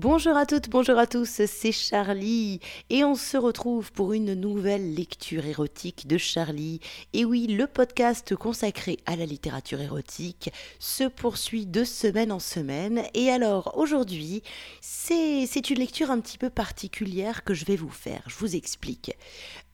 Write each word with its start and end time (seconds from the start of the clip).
Bonjour 0.00 0.36
à 0.36 0.46
toutes, 0.46 0.68
bonjour 0.70 0.96
à 0.96 1.08
tous, 1.08 1.42
c'est 1.44 1.72
Charlie 1.72 2.60
et 2.88 3.02
on 3.02 3.16
se 3.16 3.36
retrouve 3.36 3.90
pour 3.90 4.12
une 4.12 4.34
nouvelle 4.34 4.94
lecture 4.94 5.44
érotique 5.44 6.06
de 6.06 6.16
Charlie. 6.16 6.78
Et 7.14 7.24
oui, 7.24 7.48
le 7.48 7.66
podcast 7.66 8.36
consacré 8.36 8.98
à 9.06 9.16
la 9.16 9.26
littérature 9.26 9.80
érotique 9.80 10.52
se 10.78 11.02
poursuit 11.02 11.66
de 11.66 11.82
semaine 11.82 12.30
en 12.30 12.38
semaine. 12.38 13.02
Et 13.12 13.28
alors 13.28 13.76
aujourd'hui, 13.76 14.44
c'est 14.80 15.68
une 15.68 15.80
lecture 15.80 16.12
un 16.12 16.20
petit 16.20 16.38
peu 16.38 16.48
particulière 16.48 17.42
que 17.42 17.52
je 17.52 17.64
vais 17.64 17.74
vous 17.74 17.90
faire. 17.90 18.22
Je 18.28 18.36
vous 18.36 18.54
explique. 18.54 19.16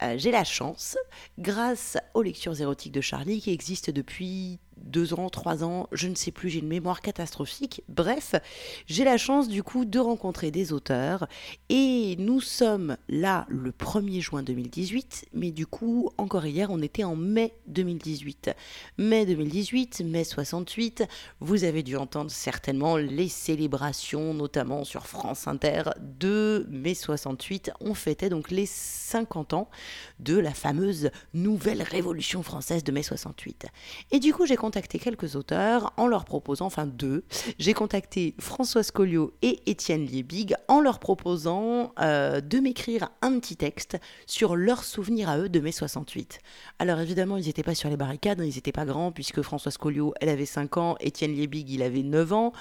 Euh, 0.03 0.15
j'ai 0.17 0.31
la 0.31 0.45
chance, 0.45 0.97
grâce 1.39 1.99
aux 2.15 2.23
lectures 2.23 2.59
érotiques 2.59 2.93
de 2.93 3.03
Charlie 3.03 3.43
qui 3.43 3.53
existent 3.53 3.93
depuis 3.95 4.59
deux 4.77 5.15
ans, 5.15 5.31
trois 5.31 5.65
ans, 5.65 5.89
je 5.93 6.09
ne 6.09 6.15
sais 6.15 6.31
plus, 6.31 6.51
j'ai 6.51 6.61
une 6.61 6.69
mémoire 6.69 7.01
catastrophique. 7.01 7.83
Bref, 7.89 8.35
j'ai 8.87 9.05
la 9.05 9.17
chance 9.17 9.49
du 9.49 9.63
coup 9.63 9.85
de 9.85 9.99
rencontrer 9.99 10.51
des 10.51 10.73
auteurs 10.73 11.27
et 11.69 12.17
nous 12.19 12.41
sommes 12.41 12.97
là 13.09 13.47
le 13.49 13.71
1er 13.71 14.21
juin 14.21 14.43
2018, 14.43 15.27
mais 15.33 15.51
du 15.51 15.67
coup, 15.67 16.11
encore 16.19 16.47
hier, 16.47 16.71
on 16.71 16.83
était 16.83 17.05
en 17.05 17.17
mai 17.17 17.55
2018. 17.67 18.51
Mai 18.99 19.27
2018, 19.27 20.03
mai 20.05 20.25
68, 20.25 21.05
vous 21.41 21.65
avez 21.65 21.83
dû 21.83 21.97
entendre 21.97 22.31
certainement 22.31 22.97
les 22.97 23.29
célébrations, 23.29 24.35
notamment 24.35 24.85
sur 24.85 25.07
France 25.07 25.47
Inter, 25.49 25.85
de 26.01 26.67
mai 26.71 26.95
68. 26.95 27.73
On 27.81 27.95
fêtait 27.95 28.29
donc 28.29 28.51
les 28.51 28.67
50 28.67 29.55
ans 29.55 29.69
de 30.21 30.39
la 30.39 30.53
fameuse 30.53 31.11
nouvelle 31.33 31.83
révolution 31.83 32.43
française 32.43 32.85
de 32.85 32.93
mai 32.93 33.03
68. 33.03 33.67
Et 34.11 34.21
du 34.21 34.33
coup, 34.33 34.47
j'ai 34.47 34.57
contacté 34.65 34.99
quelques 34.99 35.37
auteurs 35.37 35.93
en 35.99 36.07
leur 36.07 36.25
proposant, 36.25 36.65
enfin 36.65 36.87
deux, 36.87 37.25
j'ai 37.59 37.75
contacté 37.75 38.35
Françoise 38.39 38.91
Colliot 38.91 39.35
et 39.43 39.61
Étienne 39.71 40.07
Liebig 40.07 40.55
en 40.69 40.81
leur 40.81 41.01
proposant 41.01 41.93
euh, 42.01 42.41
de 42.41 42.61
m'écrire 42.61 43.11
un 43.21 43.39
petit 43.41 43.57
texte 43.57 43.99
sur 44.25 44.57
leurs 44.57 44.85
souvenirs 44.85 45.29
à 45.29 45.37
eux 45.37 45.51
de 45.51 45.61
mai 45.61 45.71
68. 45.71 46.39
Alors 46.79 46.99
évidemment, 47.01 47.37
ils 47.37 47.45
n'étaient 47.45 47.63
pas 47.63 47.75
sur 47.75 47.91
les 47.91 47.99
barricades, 47.99 48.41
hein, 48.41 48.45
ils 48.45 48.55
n'étaient 48.55 48.73
pas 48.73 48.87
grands, 48.87 49.13
puisque 49.13 49.43
Françoise 49.43 49.77
Colliot, 49.77 50.15
elle 50.23 50.31
avait 50.31 50.47
5 50.47 50.79
ans, 50.79 50.97
Étienne 50.99 51.35
Liebig, 51.35 51.69
il 51.69 51.83
avait 51.83 52.03
9 52.03 52.33
ans. 52.33 52.53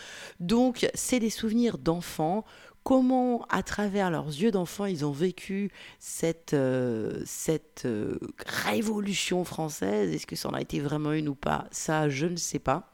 Donc, 0.42 0.90
c'est 0.94 1.22
des 1.22 1.30
souvenirs 1.30 1.78
d'enfants 1.78 2.44
comment, 2.84 3.46
à 3.50 3.64
travers 3.64 4.12
leurs 4.12 4.28
yeux 4.28 4.52
d'enfants, 4.52 4.86
ils 4.86 5.06
ont 5.06 5.12
vécu 5.12 5.72
cette, 6.00 6.54
euh, 6.54 7.22
cette 7.26 7.84
euh, 7.86 8.20
révolution 8.46 9.44
française. 9.46 10.14
Est-ce 10.14 10.28
que 10.28 10.36
ça 10.36 10.50
en 10.50 10.54
a 10.54 10.62
été 10.62 10.80
vraiment 10.80 11.14
une 11.14 11.30
ou 11.30 11.36
pas? 11.36 11.66
Ça, 11.72 12.10
je 12.10 12.26
ne 12.28 12.36
sais 12.36 12.60
pas. 12.60 12.90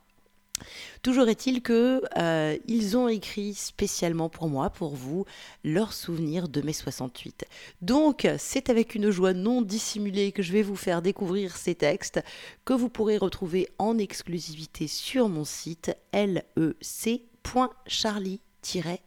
Toujours 1.04 1.30
est-il 1.30 1.62
que 1.62 2.02
euh, 2.18 2.58
ils 2.68 2.98
ont 2.98 3.08
écrit 3.08 3.54
spécialement 3.54 4.28
pour 4.28 4.50
moi, 4.50 4.70
pour 4.70 4.94
vous, 4.94 5.24
leurs 5.64 5.94
souvenirs 5.94 6.50
de 6.50 6.62
mai 6.62 6.74
68. 6.74 7.46
Donc, 7.82 8.28
c'est 8.38 8.70
avec 8.70 8.94
une 8.94 9.10
joie 9.10 9.32
non 9.34 9.62
dissimulée 9.62 10.34
que 10.34 10.44
je 10.44 10.52
vais 10.52 10.62
vous 10.62 10.76
faire 10.76 11.02
découvrir 11.02 11.56
ces 11.56 11.76
textes 11.76 12.20
que 12.66 12.74
vous 12.74 12.90
pourrez 12.90 13.18
retrouver 13.18 13.70
en 13.78 13.98
exclusivité 13.98 14.88
sur 14.88 15.30
mon 15.30 15.46
site 15.46 15.96
lec.charlie 16.14 17.22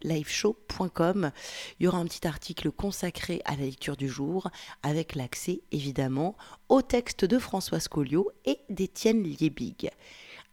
liveshow.com. 0.03 1.31
Il 1.79 1.85
y 1.85 1.87
aura 1.89 1.99
un 1.99 2.05
petit 2.05 2.27
article 2.27 2.71
consacré 2.71 3.41
à 3.45 3.57
la 3.57 3.65
lecture 3.65 3.97
du 3.97 4.09
jour, 4.09 4.51
avec 4.83 5.15
l'accès 5.15 5.63
évidemment 5.73 6.37
au 6.69 6.83
texte 6.83 7.25
de 7.25 7.39
Françoise 7.39 7.89
Colliot 7.89 8.31
et 8.45 8.59
d'Étienne 8.71 9.23
Liebig. 9.23 9.91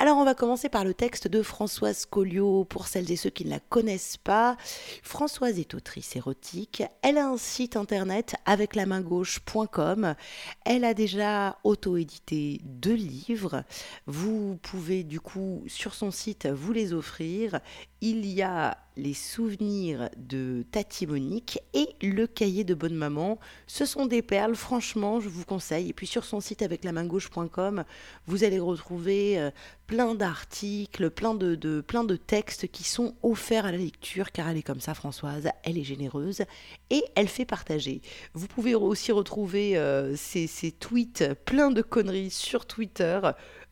Alors 0.01 0.17
on 0.17 0.23
va 0.23 0.33
commencer 0.33 0.69
par 0.69 0.85
le 0.85 0.93
texte 0.93 1.27
de 1.27 1.43
Françoise 1.43 2.05
Colliot 2.05 2.63
pour 2.63 2.87
celles 2.87 3.11
et 3.11 3.17
ceux 3.17 3.29
qui 3.29 3.43
ne 3.43 3.49
la 3.49 3.59
connaissent 3.59 4.15
pas. 4.15 4.55
Françoise 5.03 5.59
est 5.59 5.73
autrice 5.73 6.15
érotique. 6.15 6.83
Elle 7.01 7.17
a 7.17 7.27
un 7.27 7.35
site 7.35 7.75
internet 7.75 8.37
avec 8.45 8.75
la 8.75 8.85
main 8.85 9.01
gauche.com. 9.01 10.15
Elle 10.63 10.85
a 10.85 10.93
déjà 10.93 11.57
auto-édité 11.65 12.61
deux 12.63 12.93
livres. 12.93 13.65
Vous 14.05 14.57
pouvez 14.61 15.03
du 15.03 15.19
coup 15.19 15.65
sur 15.67 15.93
son 15.93 16.11
site 16.11 16.47
vous 16.47 16.71
les 16.71 16.93
offrir. 16.93 17.59
Il 18.01 18.25
y 18.25 18.41
a 18.41 18.77
les 18.95 19.13
souvenirs 19.13 20.09
de 20.15 20.63
Tati 20.71 21.05
Monique 21.05 21.59
et 21.73 21.89
le 22.01 22.27
cahier 22.27 22.63
de 22.63 22.73
bonne 22.73 22.95
maman. 22.95 23.39
Ce 23.67 23.85
sont 23.85 24.05
des 24.05 24.21
perles, 24.21 24.55
franchement, 24.55 25.19
je 25.19 25.27
vous 25.27 25.43
conseille. 25.43 25.89
Et 25.89 25.93
puis 25.93 26.07
sur 26.07 26.23
son 26.23 26.39
site 26.39 26.61
avec 26.61 26.85
la 26.85 26.93
main 26.93 27.05
gauche.com, 27.05 27.83
vous 28.25 28.43
allez 28.45 28.59
retrouver 28.59 29.37
euh, 29.37 29.51
plein 29.87 30.15
d'articles, 30.15 31.09
plein 31.09 31.33
de, 31.33 31.81
plein 31.81 32.05
de 32.05 32.15
textes 32.15 32.67
qui 32.71 32.85
sont 32.85 33.15
offerts 33.21 33.65
à 33.65 33.71
la 33.71 33.77
lecture, 33.77 34.31
car 34.31 34.47
elle 34.47 34.57
est 34.57 34.63
comme 34.63 34.81
ça, 34.81 34.93
Françoise, 34.93 35.49
elle 35.63 35.77
est 35.77 35.83
généreuse 35.83 36.43
et 36.89 37.03
elle 37.15 37.27
fait 37.27 37.45
partager. 37.45 38.01
Vous 38.33 38.47
pouvez 38.47 38.75
aussi 38.75 39.11
retrouver 39.11 39.77
euh, 39.77 40.15
ces, 40.15 40.47
ces 40.47 40.71
tweets 40.71 41.33
plein 41.45 41.71
de 41.71 41.81
conneries 41.81 42.31
sur 42.31 42.65
Twitter. 42.65 43.19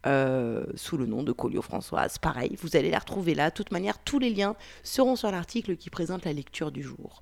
Euh, 0.05 0.63
sous 0.75 0.95
le 0.95 1.05
nom 1.05 1.23
de 1.23 1.31
Colio 1.31 1.61
Françoise. 1.61 2.17
Pareil, 2.19 2.55
vous 2.61 2.75
allez 2.75 2.91
la 2.91 2.99
retrouver 2.99 3.33
là. 3.33 3.49
De 3.49 3.55
toute 3.55 3.71
manière, 3.71 3.97
tous 3.97 4.19
les 4.19 4.29
liens 4.29 4.55
seront 4.83 5.15
sur 5.15 5.31
l'article 5.31 5.75
qui 5.75 5.89
présente 5.89 6.23
la 6.23 6.33
lecture 6.33 6.71
du 6.71 6.83
jour. 6.83 7.21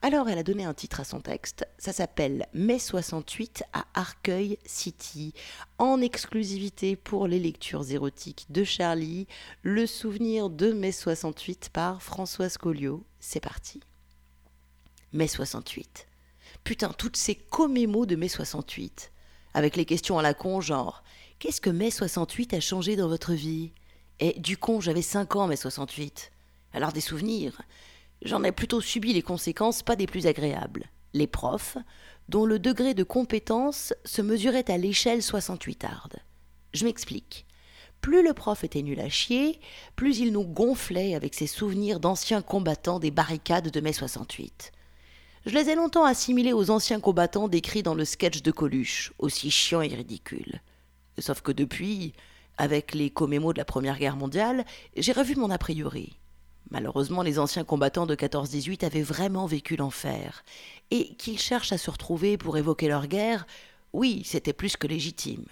Alors, 0.00 0.28
elle 0.28 0.38
a 0.38 0.44
donné 0.44 0.64
un 0.64 0.74
titre 0.74 1.00
à 1.00 1.04
son 1.04 1.20
texte. 1.20 1.66
Ça 1.76 1.92
s'appelle 1.92 2.46
Mai 2.54 2.78
68 2.78 3.64
à 3.72 3.84
Arcueil 3.94 4.58
City, 4.64 5.34
en 5.78 6.00
exclusivité 6.00 6.94
pour 6.94 7.26
les 7.26 7.40
lectures 7.40 7.90
érotiques 7.90 8.46
de 8.48 8.62
Charlie. 8.62 9.26
Le 9.62 9.86
souvenir 9.86 10.50
de 10.50 10.72
mai 10.72 10.92
68 10.92 11.70
par 11.72 12.00
Françoise 12.00 12.58
Colliot. 12.58 13.04
C'est 13.18 13.40
parti. 13.40 13.80
Mai 15.12 15.26
68. 15.26 16.06
Putain, 16.62 16.90
toutes 16.90 17.16
ces 17.16 17.34
commémos 17.34 18.06
de 18.06 18.14
mai 18.14 18.28
68. 18.28 19.10
Avec 19.52 19.74
les 19.74 19.84
questions 19.84 20.18
à 20.18 20.22
la 20.22 20.34
con, 20.34 20.60
genre 20.60 21.02
Qu'est-ce 21.38 21.60
que 21.60 21.70
mai 21.70 21.92
68 21.92 22.54
a 22.54 22.60
changé 22.60 22.96
dans 22.96 23.06
votre 23.06 23.32
vie? 23.32 23.70
Et 24.18 24.40
du 24.40 24.56
con, 24.56 24.80
j'avais 24.80 25.02
5 25.02 25.36
ans 25.36 25.46
mai 25.46 25.54
68. 25.54 26.32
Alors 26.72 26.92
des 26.92 27.00
souvenirs? 27.00 27.62
J'en 28.22 28.42
ai 28.42 28.50
plutôt 28.50 28.80
subi 28.80 29.12
les 29.12 29.22
conséquences 29.22 29.84
pas 29.84 29.94
des 29.94 30.08
plus 30.08 30.26
agréables. 30.26 30.86
Les 31.14 31.28
profs, 31.28 31.78
dont 32.28 32.44
le 32.44 32.58
degré 32.58 32.92
de 32.92 33.04
compétence 33.04 33.94
se 34.04 34.20
mesurait 34.20 34.68
à 34.68 34.78
l'échelle 34.78 35.22
68 35.22 35.84
arde. 35.84 36.16
Je 36.72 36.84
m'explique. 36.84 37.46
Plus 38.00 38.24
le 38.24 38.34
prof 38.34 38.64
était 38.64 38.82
nul 38.82 38.98
à 38.98 39.08
chier, 39.08 39.60
plus 39.94 40.18
il 40.18 40.32
nous 40.32 40.44
gonflait 40.44 41.14
avec 41.14 41.34
ses 41.34 41.46
souvenirs 41.46 42.00
d'anciens 42.00 42.42
combattants 42.42 42.98
des 42.98 43.12
barricades 43.12 43.70
de 43.70 43.80
mai 43.80 43.92
68. 43.92 44.72
Je 45.46 45.54
les 45.54 45.70
ai 45.70 45.76
longtemps 45.76 46.04
assimilés 46.04 46.52
aux 46.52 46.70
anciens 46.70 46.98
combattants 46.98 47.46
décrits 47.46 47.84
dans 47.84 47.94
le 47.94 48.04
sketch 48.04 48.42
de 48.42 48.50
Coluche, 48.50 49.12
aussi 49.20 49.52
chiant 49.52 49.82
et 49.82 49.94
ridicule. 49.94 50.60
Sauf 51.18 51.40
que 51.40 51.52
depuis, 51.52 52.12
avec 52.56 52.94
les 52.94 53.10
commémos 53.10 53.54
de 53.54 53.58
la 53.58 53.64
Première 53.64 53.98
Guerre 53.98 54.16
mondiale, 54.16 54.64
j'ai 54.96 55.12
revu 55.12 55.36
mon 55.36 55.50
a 55.50 55.58
priori. 55.58 56.18
Malheureusement, 56.70 57.22
les 57.22 57.38
anciens 57.38 57.64
combattants 57.64 58.06
de 58.06 58.14
14-18 58.14 58.84
avaient 58.84 59.02
vraiment 59.02 59.46
vécu 59.46 59.76
l'enfer. 59.76 60.44
Et 60.90 61.14
qu'ils 61.14 61.38
cherchent 61.38 61.72
à 61.72 61.78
se 61.78 61.90
retrouver 61.90 62.36
pour 62.36 62.58
évoquer 62.58 62.88
leur 62.88 63.06
guerre, 63.06 63.46
oui, 63.92 64.22
c'était 64.24 64.52
plus 64.52 64.76
que 64.76 64.86
légitime. 64.86 65.46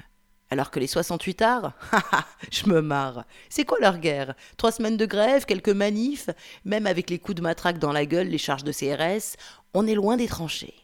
Alors 0.51 0.71
que 0.71 0.79
les 0.79 0.87
68 0.87 1.43
arts, 1.43 1.73
je 2.53 2.69
me 2.69 2.81
marre. 2.81 3.25
C'est 3.49 3.65
quoi 3.65 3.79
leur 3.81 3.99
guerre? 3.99 4.35
Trois 4.57 4.73
semaines 4.73 4.97
de 4.97 5.07
grève, 5.07 5.45
quelques 5.45 5.71
manifs, 5.71 6.31
même 6.65 6.87
avec 6.87 7.11
les 7.11 7.19
coups 7.19 7.37
de 7.37 7.43
matraque 7.43 7.79
dans 7.79 7.93
la 7.93 8.07
gueule, 8.07 8.29
les 8.29 8.39
charges 8.39 8.63
de 8.63 8.73
CRS, 8.73 9.37
on 9.75 9.87
est 9.87 9.95
loin 9.95 10.17
des 10.17 10.29
tranchées. 10.29 10.75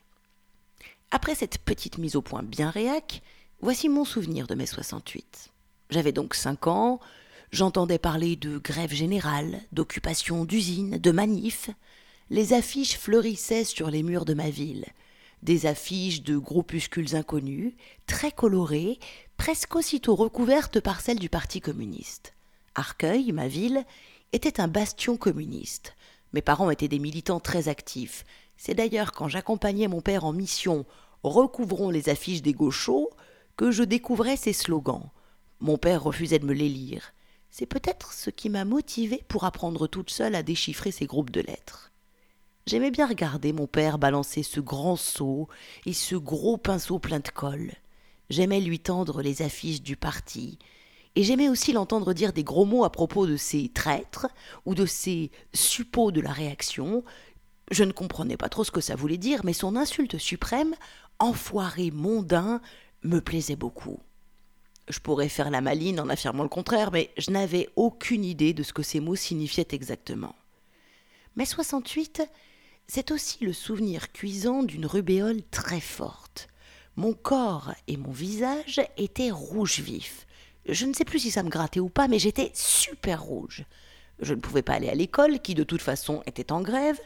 Après 1.10 1.34
cette 1.34 1.58
petite 1.58 1.98
mise 1.98 2.16
au 2.16 2.22
point 2.22 2.42
bien 2.42 2.70
réac, 2.70 3.22
Voici 3.64 3.88
mon 3.88 4.04
souvenir 4.04 4.48
de 4.48 4.56
mai 4.56 4.66
68. 4.66 5.52
J'avais 5.90 6.10
donc 6.10 6.34
cinq 6.34 6.66
ans, 6.66 6.98
j'entendais 7.52 8.00
parler 8.00 8.34
de 8.34 8.58
grève 8.58 8.92
générale, 8.92 9.60
d'occupation 9.70 10.44
d'usines, 10.44 10.98
de 10.98 11.10
manifs. 11.12 11.70
Les 12.28 12.54
affiches 12.54 12.98
fleurissaient 12.98 13.62
sur 13.62 13.88
les 13.88 14.02
murs 14.02 14.24
de 14.24 14.34
ma 14.34 14.50
ville. 14.50 14.86
Des 15.44 15.66
affiches 15.66 16.22
de 16.22 16.36
groupuscules 16.38 17.14
inconnus, 17.14 17.72
très 18.08 18.32
colorées, 18.32 18.98
presque 19.36 19.76
aussitôt 19.76 20.16
recouvertes 20.16 20.80
par 20.80 21.00
celles 21.00 21.20
du 21.20 21.28
Parti 21.28 21.60
communiste. 21.60 22.32
Arcueil, 22.74 23.30
ma 23.30 23.46
ville, 23.46 23.84
était 24.32 24.60
un 24.60 24.66
bastion 24.66 25.16
communiste. 25.16 25.94
Mes 26.32 26.42
parents 26.42 26.70
étaient 26.70 26.88
des 26.88 26.98
militants 26.98 27.38
très 27.38 27.68
actifs. 27.68 28.24
C'est 28.56 28.74
d'ailleurs 28.74 29.12
quand 29.12 29.28
j'accompagnais 29.28 29.86
mon 29.86 30.00
père 30.00 30.24
en 30.24 30.32
mission 30.32 30.84
Recouvrons 31.22 31.90
les 31.90 32.08
affiches 32.08 32.42
des 32.42 32.54
gauchos 32.54 33.08
que 33.56 33.70
je 33.70 33.82
découvrais 33.82 34.36
ces 34.36 34.52
slogans. 34.52 35.10
Mon 35.60 35.78
père 35.78 36.02
refusait 36.02 36.38
de 36.38 36.46
me 36.46 36.54
les 36.54 36.68
lire. 36.68 37.12
C'est 37.50 37.66
peut-être 37.66 38.12
ce 38.12 38.30
qui 38.30 38.48
m'a 38.48 38.64
motivée 38.64 39.24
pour 39.28 39.44
apprendre 39.44 39.86
toute 39.86 40.10
seule 40.10 40.34
à 40.34 40.42
déchiffrer 40.42 40.90
ces 40.90 41.06
groupes 41.06 41.30
de 41.30 41.40
lettres. 41.40 41.92
J'aimais 42.66 42.90
bien 42.90 43.06
regarder 43.06 43.52
mon 43.52 43.66
père 43.66 43.98
balancer 43.98 44.42
ce 44.42 44.60
grand 44.60 44.96
seau 44.96 45.48
et 45.84 45.92
ce 45.92 46.14
gros 46.14 46.56
pinceau 46.56 46.98
plein 46.98 47.20
de 47.20 47.28
colle. 47.28 47.72
J'aimais 48.30 48.60
lui 48.60 48.78
tendre 48.78 49.20
les 49.20 49.42
affiches 49.42 49.82
du 49.82 49.96
parti. 49.96 50.58
Et 51.14 51.24
j'aimais 51.24 51.48
aussi 51.48 51.72
l'entendre 51.72 52.14
dire 52.14 52.32
des 52.32 52.44
gros 52.44 52.64
mots 52.64 52.84
à 52.84 52.90
propos 52.90 53.26
de 53.26 53.36
ces 53.36 53.68
traîtres 53.68 54.28
ou 54.64 54.74
de 54.74 54.86
ces 54.86 55.30
suppôts 55.52 56.12
de 56.12 56.22
la 56.22 56.32
réaction. 56.32 57.04
Je 57.70 57.84
ne 57.84 57.92
comprenais 57.92 58.38
pas 58.38 58.48
trop 58.48 58.64
ce 58.64 58.70
que 58.70 58.80
ça 58.80 58.96
voulait 58.96 59.18
dire, 59.18 59.42
mais 59.44 59.52
son 59.52 59.76
insulte 59.76 60.16
suprême, 60.16 60.74
enfoiré 61.18 61.90
mondain, 61.90 62.62
me 63.04 63.20
plaisait 63.20 63.56
beaucoup. 63.56 64.00
Je 64.88 64.98
pourrais 64.98 65.28
faire 65.28 65.50
la 65.50 65.60
maline 65.60 66.00
en 66.00 66.08
affirmant 66.08 66.42
le 66.42 66.48
contraire, 66.48 66.90
mais 66.92 67.10
je 67.16 67.30
n'avais 67.30 67.68
aucune 67.76 68.24
idée 68.24 68.52
de 68.52 68.62
ce 68.62 68.72
que 68.72 68.82
ces 68.82 69.00
mots 69.00 69.16
signifiaient 69.16 69.68
exactement. 69.72 70.34
Mais 71.36 71.46
68, 71.46 72.22
c'est 72.86 73.10
aussi 73.10 73.44
le 73.44 73.52
souvenir 73.52 74.12
cuisant 74.12 74.62
d'une 74.62 74.86
rubéole 74.86 75.42
très 75.50 75.80
forte. 75.80 76.48
Mon 76.96 77.14
corps 77.14 77.72
et 77.88 77.96
mon 77.96 78.10
visage 78.10 78.82
étaient 78.98 79.30
rouges 79.30 79.80
vifs. 79.80 80.26
Je 80.68 80.84
ne 80.84 80.92
sais 80.92 81.04
plus 81.04 81.20
si 81.20 81.30
ça 81.30 81.42
me 81.42 81.48
grattait 81.48 81.80
ou 81.80 81.88
pas, 81.88 82.06
mais 82.06 82.18
j'étais 82.18 82.50
super 82.54 83.22
rouge. 83.22 83.64
Je 84.20 84.34
ne 84.34 84.40
pouvais 84.40 84.62
pas 84.62 84.74
aller 84.74 84.88
à 84.88 84.94
l'école, 84.94 85.40
qui 85.40 85.54
de 85.54 85.64
toute 85.64 85.82
façon 85.82 86.22
était 86.26 86.52
en 86.52 86.60
grève, 86.60 87.00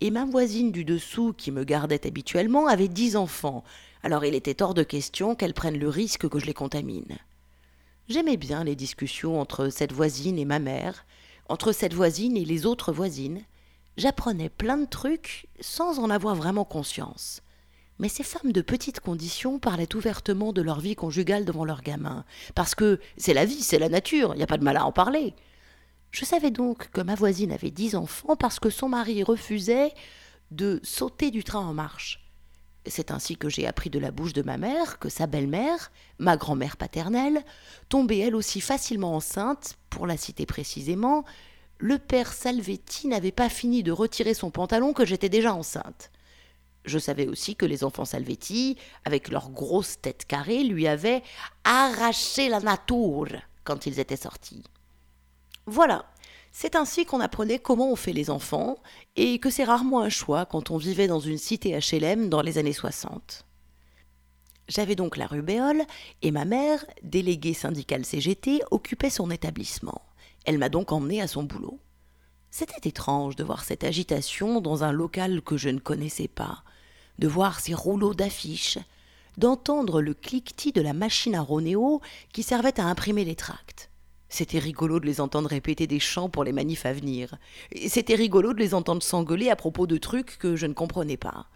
et 0.00 0.10
ma 0.10 0.24
voisine 0.24 0.72
du 0.72 0.84
dessous, 0.84 1.32
qui 1.32 1.52
me 1.52 1.64
gardait 1.64 2.06
habituellement, 2.06 2.66
avait 2.66 2.88
dix 2.88 3.14
enfants, 3.14 3.62
alors 4.02 4.24
il 4.24 4.34
était 4.34 4.62
hors 4.62 4.74
de 4.74 4.82
question 4.82 5.34
qu'elle 5.34 5.54
prenne 5.54 5.78
le 5.78 5.88
risque 5.88 6.28
que 6.28 6.38
je 6.38 6.46
les 6.46 6.54
contamine. 6.54 7.18
J'aimais 8.08 8.36
bien 8.36 8.64
les 8.64 8.76
discussions 8.76 9.40
entre 9.40 9.68
cette 9.68 9.92
voisine 9.92 10.38
et 10.38 10.44
ma 10.44 10.58
mère, 10.58 11.04
entre 11.48 11.72
cette 11.72 11.94
voisine 11.94 12.36
et 12.36 12.44
les 12.44 12.66
autres 12.66 12.92
voisines, 12.92 13.42
j'apprenais 13.96 14.48
plein 14.48 14.76
de 14.76 14.86
trucs 14.86 15.48
sans 15.60 15.98
en 15.98 16.10
avoir 16.10 16.34
vraiment 16.34 16.64
conscience. 16.64 17.42
Mais 17.98 18.08
ces 18.08 18.24
femmes 18.24 18.52
de 18.52 18.60
petite 18.60 19.00
condition 19.00 19.58
parlaient 19.58 19.94
ouvertement 19.96 20.52
de 20.52 20.60
leur 20.60 20.80
vie 20.80 20.96
conjugale 20.96 21.44
devant 21.44 21.64
leurs 21.64 21.82
gamins, 21.82 22.24
parce 22.54 22.74
que 22.74 23.00
c'est 23.16 23.32
la 23.32 23.46
vie, 23.46 23.62
c'est 23.62 23.78
la 23.78 23.88
nature, 23.88 24.34
il 24.34 24.38
n'y 24.38 24.42
a 24.42 24.48
pas 24.48 24.58
de 24.58 24.64
mal 24.64 24.76
à 24.76 24.84
en 24.84 24.92
parler. 24.92 25.34
Je 26.10 26.24
savais 26.24 26.50
donc 26.50 26.90
que 26.90 27.00
ma 27.00 27.14
voisine 27.14 27.52
avait 27.52 27.70
dix 27.70 27.94
enfants 27.94 28.36
parce 28.36 28.60
que 28.60 28.70
son 28.70 28.88
mari 28.88 29.22
refusait 29.22 29.92
de 30.50 30.80
sauter 30.82 31.30
du 31.30 31.42
train 31.42 31.60
en 31.60 31.74
marche. 31.74 32.25
C'est 32.86 33.10
ainsi 33.10 33.36
que 33.36 33.48
j'ai 33.48 33.66
appris 33.66 33.90
de 33.90 33.98
la 33.98 34.10
bouche 34.10 34.32
de 34.32 34.42
ma 34.42 34.58
mère 34.58 34.98
que 34.98 35.08
sa 35.08 35.26
belle-mère, 35.26 35.90
ma 36.18 36.36
grand-mère 36.36 36.76
paternelle, 36.76 37.44
tombait 37.88 38.18
elle 38.18 38.36
aussi 38.36 38.60
facilement 38.60 39.14
enceinte, 39.16 39.76
pour 39.90 40.06
la 40.06 40.16
citer 40.16 40.46
précisément, 40.46 41.24
le 41.78 41.98
père 41.98 42.32
Salvetti 42.32 43.08
n'avait 43.08 43.32
pas 43.32 43.48
fini 43.48 43.82
de 43.82 43.92
retirer 43.92 44.34
son 44.34 44.50
pantalon 44.50 44.92
que 44.92 45.04
j'étais 45.04 45.28
déjà 45.28 45.52
enceinte. 45.52 46.10
Je 46.84 46.98
savais 46.98 47.26
aussi 47.26 47.56
que 47.56 47.66
les 47.66 47.82
enfants 47.82 48.04
Salvetti, 48.04 48.76
avec 49.04 49.28
leurs 49.28 49.50
grosses 49.50 50.00
têtes 50.00 50.24
carrées, 50.24 50.62
lui 50.62 50.86
avaient 50.86 51.22
arraché 51.64 52.48
la 52.48 52.60
nature 52.60 53.40
quand 53.64 53.86
ils 53.86 53.98
étaient 53.98 54.16
sortis. 54.16 54.62
Voilà, 55.66 56.06
c'est 56.58 56.74
ainsi 56.74 57.04
qu'on 57.04 57.20
apprenait 57.20 57.58
comment 57.58 57.92
on 57.92 57.96
fait 57.96 58.14
les 58.14 58.30
enfants, 58.30 58.78
et 59.14 59.38
que 59.40 59.50
c'est 59.50 59.64
rarement 59.64 60.00
un 60.00 60.08
choix 60.08 60.46
quand 60.46 60.70
on 60.70 60.78
vivait 60.78 61.06
dans 61.06 61.20
une 61.20 61.36
cité 61.36 61.78
HLM 61.78 62.30
dans 62.30 62.40
les 62.40 62.56
années 62.56 62.72
60. 62.72 63.44
J'avais 64.66 64.96
donc 64.96 65.18
la 65.18 65.26
rubéole, 65.26 65.82
et 66.22 66.30
ma 66.30 66.46
mère, 66.46 66.82
déléguée 67.02 67.52
syndicale 67.52 68.06
CGT, 68.06 68.62
occupait 68.70 69.10
son 69.10 69.30
établissement. 69.30 70.00
Elle 70.46 70.56
m'a 70.56 70.70
donc 70.70 70.92
emmené 70.92 71.20
à 71.20 71.26
son 71.26 71.42
boulot. 71.42 71.78
C'était 72.50 72.88
étrange 72.88 73.36
de 73.36 73.44
voir 73.44 73.62
cette 73.62 73.84
agitation 73.84 74.62
dans 74.62 74.82
un 74.82 74.92
local 74.92 75.42
que 75.42 75.58
je 75.58 75.68
ne 75.68 75.78
connaissais 75.78 76.26
pas, 76.26 76.64
de 77.18 77.28
voir 77.28 77.60
ces 77.60 77.74
rouleaux 77.74 78.14
d'affiches, 78.14 78.78
d'entendre 79.36 80.00
le 80.00 80.14
cliquetis 80.14 80.72
de 80.72 80.80
la 80.80 80.94
machine 80.94 81.34
à 81.34 81.42
Ronéo 81.42 82.00
qui 82.32 82.42
servait 82.42 82.80
à 82.80 82.86
imprimer 82.86 83.26
les 83.26 83.36
tracts. 83.36 83.90
C'était 84.28 84.58
rigolo 84.58 85.00
de 85.00 85.06
les 85.06 85.20
entendre 85.20 85.48
répéter 85.48 85.86
des 85.86 86.00
chants 86.00 86.28
pour 86.28 86.44
les 86.44 86.52
manifs 86.52 86.86
à 86.86 86.92
venir. 86.92 87.36
C'était 87.88 88.14
rigolo 88.14 88.52
de 88.52 88.58
les 88.58 88.74
entendre 88.74 89.02
s'engueuler 89.02 89.50
à 89.50 89.56
propos 89.56 89.86
de 89.86 89.98
trucs 89.98 90.38
que 90.38 90.56
je 90.56 90.66
ne 90.66 90.74
comprenais 90.74 91.16
pas. 91.16 91.46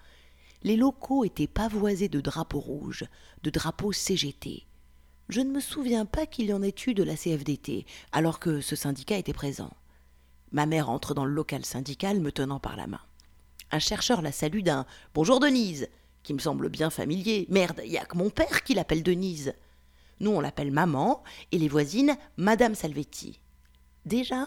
Les 0.63 0.77
locaux 0.77 1.25
étaient 1.25 1.47
pavoisés 1.47 2.09
de 2.09 2.21
drapeaux 2.21 2.61
rouges, 2.61 3.05
de 3.43 3.51
drapeaux 3.51 3.93
CGT. 3.93 4.67
Je 5.29 5.41
ne 5.41 5.51
me 5.51 5.61
souviens 5.61 6.07
pas 6.07 6.27
qu'il 6.27 6.47
y 6.47 6.53
en 6.53 6.63
ait 6.63 6.75
eu 6.87 6.95
de 6.95 7.03
la 7.03 7.17
CFDT, 7.17 7.87
alors 8.13 8.41
que 8.41 8.61
ce 8.61 8.77
syndicat 8.77 9.17
était 9.17 9.33
présent. 9.33 9.71
Ma 10.53 10.67
mère 10.67 10.91
entre 10.91 11.15
dans 11.15 11.25
le 11.25 11.33
local 11.33 11.65
syndical 11.65 12.21
me 12.21 12.33
tenant 12.33 12.59
par 12.59 12.77
la 12.77 12.87
main. 12.87 13.01
Un 13.71 13.79
chercheur 13.79 14.23
la 14.23 14.33
salue 14.33 14.63
d'un 14.63 14.85
Bonjour 15.15 15.39
Denise, 15.39 15.89
qui 16.23 16.35
me 16.35 16.41
semble 16.41 16.69
bien 16.69 16.91
familier. 16.91 17.47
Merde, 17.49 17.81
il 17.85 17.93
y 17.93 17.99
a 17.99 18.05
que 18.05 18.17
mon 18.17 18.31
père 18.31 18.65
qui 18.65 18.75
l'appelle 18.75 19.03
Denise. 19.03 19.55
Nous, 20.21 20.31
on 20.31 20.41
l'appelle 20.41 20.71
maman, 20.71 21.23
et 21.53 21.59
les 21.59 21.69
voisines 21.69 22.17
Madame 22.37 22.75
Salvetti. 22.75 23.41
Déjà, 24.05 24.47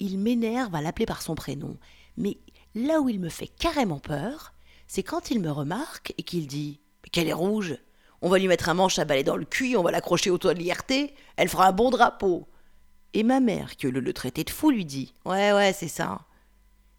il 0.00 0.18
m'énerve 0.18 0.74
à 0.74 0.82
l'appeler 0.82 1.06
par 1.06 1.22
son 1.22 1.34
prénom, 1.34 1.76
mais 2.16 2.38
là 2.74 3.00
où 3.00 3.08
il 3.08 3.20
me 3.20 3.28
fait 3.28 3.48
carrément 3.48 4.00
peur, 4.00 4.52
c'est 4.86 5.02
quand 5.02 5.30
il 5.30 5.40
me 5.40 5.50
remarque 5.50 6.12
et 6.18 6.22
qu'il 6.22 6.46
dit 6.46 6.80
qu'elle 7.10 7.28
est 7.28 7.32
rouge 7.32 7.78
on 8.22 8.28
va 8.28 8.38
lui 8.38 8.46
mettre 8.46 8.68
un 8.68 8.74
manche 8.74 9.00
à 9.00 9.04
balai 9.04 9.24
dans 9.24 9.36
le 9.36 9.44
cul, 9.44 9.76
on 9.76 9.82
va 9.82 9.90
l'accrocher 9.90 10.30
au 10.30 10.38
toit 10.38 10.54
de 10.54 10.60
l'IRT, 10.60 11.12
elle 11.36 11.48
fera 11.48 11.66
un 11.66 11.72
bon 11.72 11.90
drapeau. 11.90 12.46
Et 13.14 13.24
ma 13.24 13.40
mère, 13.40 13.76
qui 13.76 13.90
le, 13.90 13.98
le 13.98 14.12
traitait 14.12 14.44
de 14.44 14.50
fou, 14.50 14.70
lui 14.70 14.84
dit 14.84 15.12
Ouais, 15.24 15.52
ouais, 15.52 15.72
c'est 15.72 15.88
ça. 15.88 16.20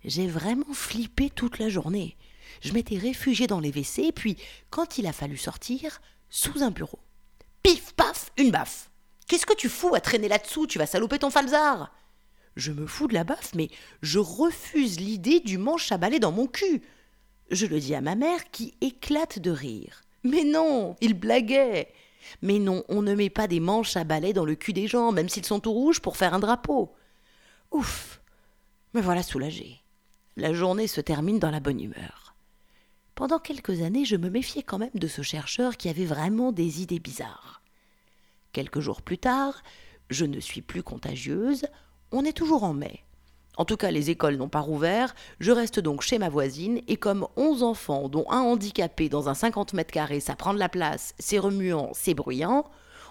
J'ai 0.03 0.27
vraiment 0.27 0.73
flippé 0.73 1.29
toute 1.29 1.59
la 1.59 1.69
journée. 1.69 2.17
Je 2.61 2.73
m'étais 2.73 2.97
réfugiée 2.97 3.47
dans 3.47 3.61
les 3.61 3.71
WC, 3.71 4.11
puis, 4.11 4.37
quand 4.69 4.97
il 4.97 5.07
a 5.07 5.13
fallu 5.13 5.37
sortir, 5.37 6.01
sous 6.29 6.61
un 6.61 6.71
bureau. 6.71 6.99
Une 8.37 8.51
baffe. 8.51 8.89
Qu'est-ce 9.27 9.45
que 9.45 9.55
tu 9.55 9.69
fous 9.69 9.95
à 9.95 10.01
traîner 10.01 10.27
là-dessous? 10.27 10.67
Tu 10.67 10.79
vas 10.79 10.85
saloper 10.85 11.19
ton 11.19 11.29
falzar 11.29 11.93
Je 12.55 12.71
me 12.71 12.87
fous 12.87 13.07
de 13.07 13.13
la 13.13 13.23
baffe, 13.23 13.53
mais 13.55 13.69
je 14.01 14.19
refuse 14.19 14.99
l'idée 14.99 15.39
du 15.39 15.57
manche 15.57 15.91
à 15.91 15.97
balai 15.97 16.19
dans 16.19 16.31
mon 16.31 16.47
cul. 16.47 16.81
Je 17.51 17.65
le 17.65 17.79
dis 17.79 17.95
à 17.95 18.01
ma 18.01 18.15
mère 18.15 18.49
qui 18.51 18.73
éclate 18.81 19.39
de 19.39 19.51
rire. 19.51 20.01
Mais 20.23 20.43
non, 20.43 20.95
il 21.01 21.13
blaguait. 21.13 21.93
Mais 22.41 22.57
non, 22.59 22.83
on 22.87 23.01
ne 23.01 23.13
met 23.13 23.29
pas 23.29 23.47
des 23.47 23.59
manches 23.59 23.97
à 23.97 24.03
balai 24.03 24.33
dans 24.33 24.45
le 24.45 24.55
cul 24.55 24.73
des 24.73 24.87
gens, 24.87 25.11
même 25.11 25.29
s'ils 25.29 25.45
sont 25.45 25.59
tout 25.59 25.73
rouges, 25.73 25.99
pour 25.99 26.17
faire 26.17 26.33
un 26.33 26.39
drapeau. 26.39 26.93
Ouf. 27.71 28.21
Me 28.93 29.01
voilà 29.01 29.23
soulagée. 29.23 29.81
La 30.37 30.53
journée 30.53 30.87
se 30.87 31.01
termine 31.01 31.39
dans 31.39 31.51
la 31.51 31.59
bonne 31.59 31.79
humeur. 31.81 32.35
Pendant 33.15 33.39
quelques 33.39 33.81
années, 33.81 34.05
je 34.05 34.15
me 34.15 34.29
méfiais 34.29 34.63
quand 34.63 34.79
même 34.79 34.89
de 34.93 35.07
ce 35.07 35.21
chercheur 35.21 35.77
qui 35.77 35.89
avait 35.89 36.05
vraiment 36.05 36.51
des 36.51 36.81
idées 36.81 36.99
bizarres. 36.99 37.62
Quelques 38.53 38.79
jours 38.79 39.01
plus 39.01 39.17
tard, 39.17 39.61
je 40.09 40.25
ne 40.25 40.39
suis 40.39 40.61
plus 40.61 40.83
contagieuse, 40.83 41.65
on 42.11 42.23
est 42.23 42.37
toujours 42.37 42.63
en 42.63 42.73
mai. 42.73 43.03
En 43.57 43.65
tout 43.65 43.77
cas, 43.77 43.91
les 43.91 44.09
écoles 44.09 44.37
n'ont 44.37 44.49
pas 44.49 44.61
rouvert. 44.61 45.13
Je 45.39 45.51
reste 45.51 45.79
donc 45.79 46.01
chez 46.01 46.17
ma 46.17 46.29
voisine 46.29 46.81
et 46.87 46.97
comme 46.97 47.27
onze 47.35 47.61
enfants, 47.61 48.09
dont 48.09 48.25
un 48.29 48.41
handicapé 48.41 49.09
dans 49.09 49.29
un 49.29 49.33
50 49.33 49.73
mètres 49.73 49.91
carrés, 49.91 50.19
ça 50.19 50.35
prend 50.35 50.53
de 50.53 50.59
la 50.59 50.69
place, 50.69 51.13
c'est 51.19 51.39
remuant, 51.39 51.91
c'est 51.93 52.13
bruyant, 52.13 52.65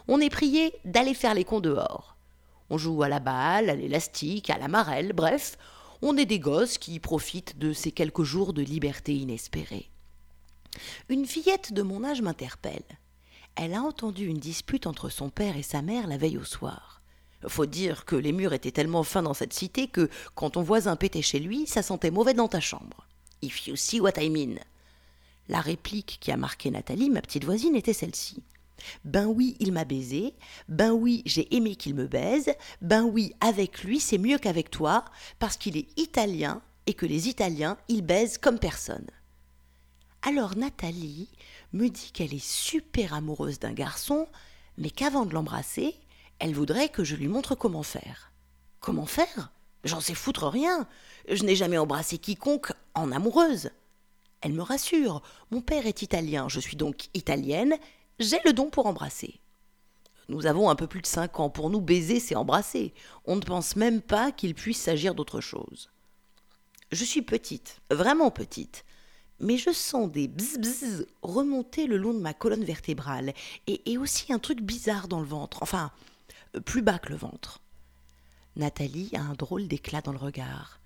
on 0.08 0.20
est 0.20 0.30
prié 0.30 0.72
d'aller 0.84 1.14
faire 1.14 1.34
les 1.34 1.44
cons 1.44 1.60
dehors. 1.60 2.16
On 2.70 2.78
joue 2.78 3.02
à 3.02 3.08
la 3.08 3.20
balle, 3.20 3.68
à 3.70 3.76
l'élastique, 3.76 4.50
à 4.50 4.58
la 4.58 4.68
marelle, 4.68 5.12
bref, 5.12 5.58
on 6.02 6.16
est 6.16 6.26
des 6.26 6.40
gosses 6.40 6.78
qui 6.78 6.98
profitent 6.98 7.58
de 7.58 7.72
ces 7.72 7.92
quelques 7.92 8.24
jours 8.24 8.52
de 8.52 8.62
liberté 8.62 9.14
inespérée. 9.14 9.90
Une 11.08 11.26
fillette 11.26 11.72
de 11.72 11.82
mon 11.82 12.02
âge 12.02 12.22
m'interpelle. 12.22 12.82
Elle 13.54 13.74
a 13.74 13.82
entendu 13.82 14.26
une 14.26 14.38
dispute 14.38 14.86
entre 14.86 15.08
son 15.08 15.28
père 15.28 15.56
et 15.56 15.62
sa 15.62 15.82
mère 15.82 16.06
la 16.06 16.16
veille 16.16 16.38
au 16.38 16.44
soir. 16.44 17.02
Faut 17.48 17.66
dire 17.66 18.04
que 18.04 18.16
les 18.16 18.32
murs 18.32 18.52
étaient 18.52 18.70
tellement 18.70 19.02
fins 19.02 19.22
dans 19.22 19.34
cette 19.34 19.52
cité 19.52 19.88
que, 19.88 20.08
quand 20.34 20.50
ton 20.50 20.62
voisin 20.62 20.96
pétait 20.96 21.22
chez 21.22 21.40
lui, 21.40 21.66
ça 21.66 21.82
sentait 21.82 22.10
mauvais 22.10 22.34
dans 22.34 22.48
ta 22.48 22.60
chambre. 22.60 23.06
If 23.42 23.66
you 23.66 23.76
see 23.76 24.00
what 24.00 24.20
I 24.20 24.30
mean. 24.30 24.60
La 25.48 25.60
réplique 25.60 26.18
qui 26.20 26.30
a 26.30 26.36
marqué 26.36 26.70
Nathalie, 26.70 27.10
ma 27.10 27.20
petite 27.20 27.44
voisine, 27.44 27.74
était 27.74 27.92
celle-ci. 27.92 28.42
Ben 29.04 29.26
oui, 29.26 29.56
il 29.60 29.72
m'a 29.72 29.84
baisé. 29.84 30.34
Ben 30.68 30.92
oui, 30.92 31.22
j'ai 31.26 31.54
aimé 31.54 31.76
qu'il 31.76 31.94
me 31.94 32.06
baise. 32.06 32.52
Ben 32.80 33.02
oui, 33.02 33.34
avec 33.40 33.82
lui, 33.82 34.00
c'est 34.00 34.18
mieux 34.18 34.38
qu'avec 34.38 34.70
toi, 34.70 35.04
parce 35.38 35.56
qu'il 35.56 35.76
est 35.76 35.88
italien 35.98 36.62
et 36.86 36.94
que 36.94 37.06
les 37.06 37.28
Italiens, 37.28 37.76
ils 37.88 38.02
baisent 38.02 38.38
comme 38.38 38.58
personne. 38.58 39.06
Alors 40.22 40.56
Nathalie 40.56 41.28
me 41.72 41.88
dit 41.88 42.10
qu'elle 42.12 42.34
est 42.34 42.44
super 42.44 43.14
amoureuse 43.14 43.58
d'un 43.58 43.72
garçon, 43.72 44.28
mais 44.78 44.90
qu'avant 44.90 45.26
de 45.26 45.34
l'embrasser, 45.34 45.94
elle 46.38 46.54
voudrait 46.54 46.88
que 46.88 47.04
je 47.04 47.16
lui 47.16 47.28
montre 47.28 47.54
comment 47.54 47.82
faire. 47.82 48.32
Comment 48.80 49.06
faire? 49.06 49.52
J'en 49.84 50.00
sais 50.00 50.14
foutre 50.14 50.46
rien. 50.46 50.86
Je 51.28 51.44
n'ai 51.44 51.56
jamais 51.56 51.78
embrassé 51.78 52.18
quiconque 52.18 52.72
en 52.94 53.12
amoureuse. 53.12 53.70
Elle 54.40 54.52
me 54.52 54.62
rassure. 54.62 55.22
Mon 55.50 55.60
père 55.60 55.86
est 55.86 56.02
italien, 56.02 56.48
je 56.48 56.60
suis 56.60 56.76
donc 56.76 57.08
italienne. 57.14 57.76
J'ai 58.18 58.40
le 58.44 58.52
don 58.52 58.70
pour 58.70 58.86
embrasser. 58.86 59.40
Nous 60.28 60.46
avons 60.46 60.70
un 60.70 60.76
peu 60.76 60.86
plus 60.86 61.02
de 61.02 61.06
cinq 61.06 61.40
ans. 61.40 61.50
Pour 61.50 61.70
nous, 61.70 61.80
baiser, 61.80 62.20
c'est 62.20 62.36
embrasser. 62.36 62.94
On 63.24 63.36
ne 63.36 63.40
pense 63.40 63.76
même 63.76 64.00
pas 64.00 64.32
qu'il 64.32 64.54
puisse 64.54 64.80
s'agir 64.80 65.14
d'autre 65.14 65.40
chose. 65.40 65.90
Je 66.90 67.04
suis 67.04 67.22
petite, 67.22 67.80
vraiment 67.90 68.30
petite, 68.30 68.84
mais 69.42 69.58
je 69.58 69.72
sens 69.72 70.10
des 70.10 70.28
bzz 70.28 71.06
remonter 71.20 71.86
le 71.86 71.98
long 71.98 72.14
de 72.14 72.20
ma 72.20 72.32
colonne 72.32 72.64
vertébrale 72.64 73.34
et, 73.66 73.98
aussi 73.98 74.32
un 74.32 74.38
truc 74.38 74.62
bizarre 74.62 75.08
dans 75.08 75.20
le 75.20 75.26
ventre. 75.26 75.62
Enfin, 75.62 75.90
plus 76.64 76.80
bas 76.80 76.98
que 76.98 77.10
le 77.10 77.16
ventre. 77.16 77.60
Nathalie 78.54 79.10
a 79.14 79.20
un 79.22 79.34
drôle 79.34 79.66
d'éclat 79.66 80.00
dans 80.00 80.12
le 80.12 80.18
regard. 80.18 80.80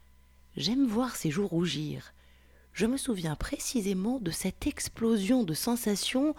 J'aime 0.57 0.87
voir 0.87 1.17
ses 1.17 1.31
joues 1.31 1.47
rougir. 1.47 2.15
Je 2.73 2.87
me 2.87 2.97
souviens 2.97 3.37
précisément 3.37 4.19
de 4.21 4.31
cette 4.31 4.67
explosion 4.67 5.45
de 5.45 5.55
sensations 5.55 6.35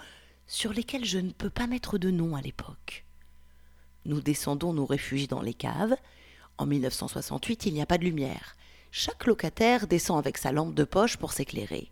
sur 0.48 0.74
lesquelles 0.74 1.06
je 1.06 1.20
ne 1.20 1.32
peux 1.32 1.50
pas 1.50 1.68
mettre 1.68 1.98
de 1.98 2.10
nom 2.10 2.36
à 2.36 2.42
l'époque. 2.42 3.06
Nous 4.06 4.22
descendons 4.22 4.74
nous 4.74 4.86
réfugier 4.86 5.28
dans 5.28 5.42
les 5.42 5.54
caves. 5.54 5.96
En 6.58 6.66
1968, 6.66 7.66
il 7.68 7.74
n'y 7.74 7.82
a 7.82 7.86
pas 7.86 7.98
de 7.98 8.06
lumière. 8.06 8.56
Chaque 8.92 9.26
locataire 9.28 9.86
descend 9.86 10.18
avec 10.18 10.38
sa 10.38 10.52
lampe 10.52 10.74
de 10.74 10.84
poche 10.84 11.18
pour 11.18 11.34
s'éclairer. 11.34 11.92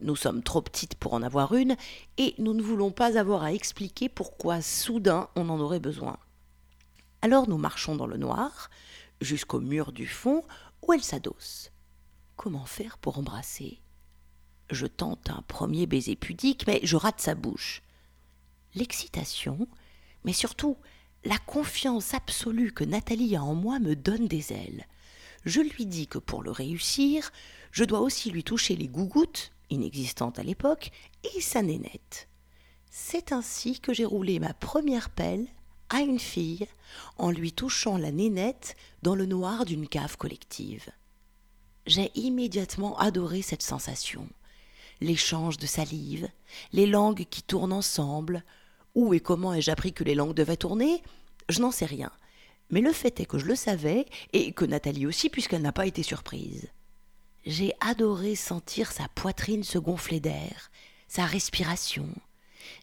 Nous 0.00 0.16
sommes 0.16 0.42
trop 0.42 0.62
petites 0.62 0.94
pour 0.94 1.14
en 1.14 1.22
avoir 1.22 1.54
une, 1.54 1.76
et 2.18 2.34
nous 2.38 2.54
ne 2.54 2.62
voulons 2.62 2.92
pas 2.92 3.18
avoir 3.18 3.42
à 3.42 3.52
expliquer 3.52 4.08
pourquoi 4.08 4.62
soudain 4.62 5.28
on 5.34 5.48
en 5.48 5.58
aurait 5.58 5.80
besoin. 5.80 6.18
Alors 7.20 7.48
nous 7.48 7.58
marchons 7.58 7.96
dans 7.96 8.06
le 8.06 8.16
noir, 8.16 8.70
jusqu'au 9.20 9.60
mur 9.60 9.90
du 9.92 10.06
fond 10.06 10.44
où 10.82 10.92
elle 10.92 11.02
s'adosse. 11.02 11.72
Comment 12.36 12.66
faire 12.66 12.98
pour 12.98 13.18
embrasser? 13.18 13.80
Je 14.70 14.86
tente 14.86 15.30
un 15.30 15.42
premier 15.48 15.86
baiser 15.86 16.14
pudique, 16.14 16.66
mais 16.66 16.78
je 16.84 16.96
rate 16.96 17.20
sa 17.20 17.34
bouche. 17.34 17.82
L'excitation, 18.74 19.66
mais 20.24 20.32
surtout 20.32 20.76
la 21.24 21.38
confiance 21.38 22.14
absolue 22.14 22.72
que 22.72 22.84
Nathalie 22.84 23.34
a 23.34 23.42
en 23.42 23.54
moi 23.54 23.80
me 23.80 23.96
donne 23.96 24.28
des 24.28 24.52
ailes. 24.52 24.86
Je 25.44 25.60
lui 25.60 25.86
dis 25.86 26.06
que 26.06 26.18
pour 26.18 26.42
le 26.42 26.52
réussir, 26.52 27.32
je 27.72 27.84
dois 27.84 28.00
aussi 28.00 28.30
lui 28.30 28.44
toucher 28.44 28.76
les 28.76 28.88
gougouttes, 28.88 29.50
inexistantes 29.70 30.38
à 30.38 30.42
l'époque, 30.42 30.90
et 31.34 31.40
sa 31.40 31.62
nénette. 31.62 32.28
C'est 32.90 33.32
ainsi 33.32 33.80
que 33.80 33.92
j'ai 33.92 34.04
roulé 34.04 34.38
ma 34.38 34.54
première 34.54 35.10
pelle 35.10 35.46
à 35.90 36.00
une 36.00 36.18
fille 36.18 36.66
en 37.16 37.30
lui 37.30 37.52
touchant 37.52 37.96
la 37.96 38.10
nénette 38.10 38.76
dans 39.02 39.14
le 39.14 39.26
noir 39.26 39.64
d'une 39.64 39.88
cave 39.88 40.16
collective. 40.16 40.90
J'ai 41.86 42.10
immédiatement 42.14 42.98
adoré 42.98 43.42
cette 43.42 43.62
sensation. 43.62 44.28
L'échange 45.00 45.56
de 45.56 45.66
salive, 45.66 46.28
les 46.72 46.86
langues 46.86 47.26
qui 47.30 47.42
tournent 47.42 47.72
ensemble. 47.72 48.44
Où 48.94 49.14
et 49.14 49.20
comment 49.20 49.54
ai-je 49.54 49.70
appris 49.70 49.92
que 49.92 50.04
les 50.04 50.14
langues 50.14 50.34
devaient 50.34 50.56
tourner? 50.56 51.02
Je 51.48 51.60
n'en 51.60 51.70
sais 51.70 51.86
rien. 51.86 52.10
Mais 52.70 52.80
le 52.80 52.92
fait 52.92 53.20
est 53.20 53.26
que 53.26 53.38
je 53.38 53.46
le 53.46 53.54
savais, 53.54 54.06
et 54.32 54.52
que 54.52 54.64
Nathalie 54.64 55.06
aussi, 55.06 55.30
puisqu'elle 55.30 55.62
n'a 55.62 55.72
pas 55.72 55.86
été 55.86 56.02
surprise. 56.02 56.68
J'ai 57.46 57.72
adoré 57.80 58.34
sentir 58.34 58.92
sa 58.92 59.08
poitrine 59.08 59.64
se 59.64 59.78
gonfler 59.78 60.20
d'air, 60.20 60.70
sa 61.08 61.24
respiration, 61.24 62.08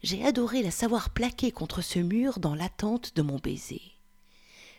j'ai 0.04 0.26
adoré 0.26 0.62
la 0.62 0.72
savoir 0.72 1.10
plaquer 1.10 1.52
contre 1.52 1.82
ce 1.82 2.00
mur 2.00 2.40
dans 2.40 2.56
l'attente 2.56 3.16
de 3.16 3.22
mon 3.22 3.38
baiser. 3.38 3.82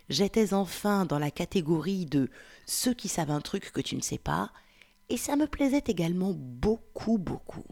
J'étais 0.08 0.54
enfin 0.54 1.04
dans 1.04 1.18
la 1.18 1.30
catégorie 1.30 2.06
de 2.06 2.30
ceux 2.64 2.94
qui 2.94 3.08
savent 3.08 3.30
un 3.30 3.40
truc 3.40 3.72
que 3.72 3.80
tu 3.80 3.96
ne 3.96 4.02
sais 4.02 4.18
pas, 4.18 4.52
et 5.08 5.16
ça 5.16 5.36
me 5.36 5.46
plaisait 5.46 5.84
également 5.86 6.32
beaucoup, 6.34 7.18
beaucoup. 7.18 7.64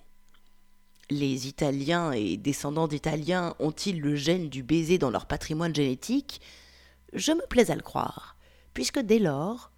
Les 1.11 1.49
Italiens 1.49 2.13
et 2.13 2.37
descendants 2.37 2.89
d'Italiens 2.89 3.55
ont-ils 3.59 4.01
le 4.01 4.17
gène 4.17 4.49
du 4.49 4.63
baiser 4.63 4.99
dans 4.99 5.11
leur 5.11 5.27
patrimoine 5.27 5.75
génétique? 5.75 6.41
Je 7.13 7.33
me 7.33 7.47
plais 7.47 7.71
à 7.71 7.77
le 7.77 7.83
croire, 7.83 8.37
puisque 8.73 9.01
dès 9.01 9.19
lors, 9.19 9.71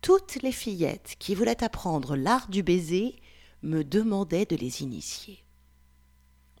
toutes 0.00 0.42
les 0.42 0.52
fillettes 0.52 1.16
qui 1.18 1.34
voulaient 1.34 1.64
apprendre 1.64 2.16
l'art 2.16 2.48
du 2.48 2.62
baiser 2.62 3.16
me 3.62 3.82
demandaient 3.82 4.46
de 4.46 4.56
les 4.56 4.82
initier. 4.82 5.44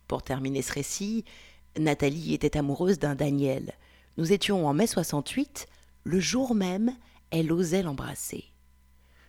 Pour 0.06 0.22
terminer 0.22 0.62
ce 0.62 0.72
récit, 0.72 1.24
Nathalie 1.78 2.34
était 2.34 2.56
amoureuse 2.56 2.98
d'un 2.98 3.14
Daniel. 3.14 3.74
Nous 4.16 4.32
étions 4.32 4.66
en 4.66 4.74
mai 4.74 4.86
68, 4.86 5.66
le 6.04 6.20
jour 6.20 6.54
même, 6.54 6.96
elle 7.30 7.52
osait 7.52 7.82
l'embrasser. 7.82 8.44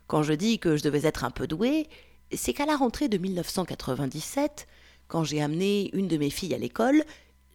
Quand 0.08 0.24
je 0.24 0.34
dis 0.34 0.58
que 0.58 0.78
je 0.78 0.84
devais 0.84 1.06
être 1.06 1.24
un 1.24 1.32
peu 1.32 1.46
douée, 1.46 1.88
c'est 2.34 2.54
qu'à 2.54 2.66
la 2.66 2.76
rentrée 2.76 3.10
de 3.10 3.18
1997, 3.18 4.68
quand 5.08 5.24
j'ai 5.24 5.42
amené 5.42 5.90
une 5.94 6.08
de 6.08 6.18
mes 6.18 6.30
filles 6.30 6.54
à 6.54 6.58
l'école, 6.58 7.04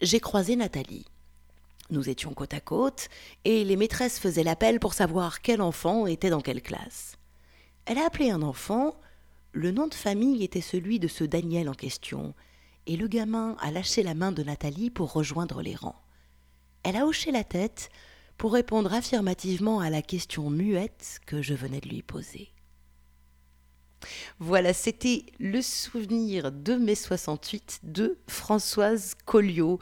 j'ai 0.01 0.21
croisé 0.21 0.55
Nathalie. 0.55 1.07
Nous 1.95 2.11
étions 2.11 2.35
côte 2.35 2.55
à 2.55 2.61
côte, 2.61 3.09
et 3.45 3.63
les 3.63 3.77
maîtresses 3.77 4.19
faisaient 4.19 4.43
l'appel 4.43 4.81
pour 4.81 4.95
savoir 4.95 5.43
quel 5.43 5.63
enfant 5.63 6.09
était 6.09 6.29
dans 6.29 6.41
quelle 6.41 6.61
classe. 6.61 7.17
Elle 7.87 7.99
a 7.99 8.07
appelé 8.07 8.31
un 8.31 8.43
enfant, 8.43 8.97
le 9.53 9.71
nom 9.71 9.87
de 9.87 9.95
famille 9.95 10.43
était 10.43 10.61
celui 10.61 10.99
de 10.99 11.07
ce 11.07 11.23
Daniel 11.23 11.69
en 11.69 11.75
question, 11.75 12.35
et 12.89 12.97
le 12.97 13.07
gamin 13.07 13.57
a 13.61 13.71
lâché 13.71 14.03
la 14.03 14.15
main 14.15 14.33
de 14.33 14.43
Nathalie 14.43 14.91
pour 14.91 15.13
rejoindre 15.13 15.63
les 15.63 15.77
rangs. 15.77 16.03
Elle 16.83 16.97
a 16.97 17.07
hoché 17.07 17.31
la 17.31 17.45
tête 17.45 17.91
pour 18.39 18.55
répondre 18.55 18.93
affirmativement 18.93 19.79
à 19.79 19.89
la 19.89 20.03
question 20.03 20.51
muette 20.51 21.21
que 21.27 21.43
je 21.43 21.55
venais 21.55 21.81
de 21.81 21.89
lui 21.89 22.03
poser. 22.03 22.49
Voilà, 24.41 24.73
c'était 24.73 25.27
le 25.39 25.63
souvenir 25.63 26.51
de 26.51 26.75
mai 26.75 26.97
68 26.97 27.81
de 27.85 28.19
Françoise 28.27 29.15
Colliot. 29.25 29.79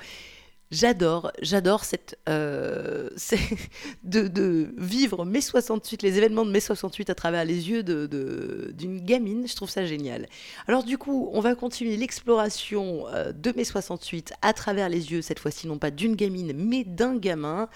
J'adore, 0.73 1.33
j'adore 1.43 1.85
cette, 1.85 2.19
euh, 2.31 3.11
de, 4.05 4.73
vivre 4.79 5.27
mai 5.27 5.43
68, 5.43 6.03
les 6.03 6.17
événements 6.17 6.47
de 6.47 6.51
mai 6.51 6.61
68 6.61 7.11
à 7.11 7.15
travers 7.15 7.45
les 7.45 7.69
yeux 7.69 7.83
d'une 7.83 8.07
de, 8.09 9.05
gamine. 9.05 9.47
Je 9.47 9.55
trouve 9.55 9.69
ça 9.69 9.85
génial. 9.85 10.27
Alors 10.67 10.83
du 10.83 10.97
coup, 10.97 11.29
on 11.35 11.41
va 11.41 11.55
continuer 11.55 11.99
l'exploration 11.99 13.07
euh, 13.09 13.33
de 13.33 13.53
mai 13.55 13.65
68 13.65 14.33
à 14.41 14.55
travers 14.55 14.89
les 14.89 15.13
yeux, 15.13 15.21
cette 15.21 15.41
fois-ci 15.41 15.67
non 15.67 15.77
pas 15.77 15.91
d'une 15.91 16.17
gamine, 16.17 16.55
mais 16.57 16.85
d'un 16.85 17.19
gamin. 17.19 17.69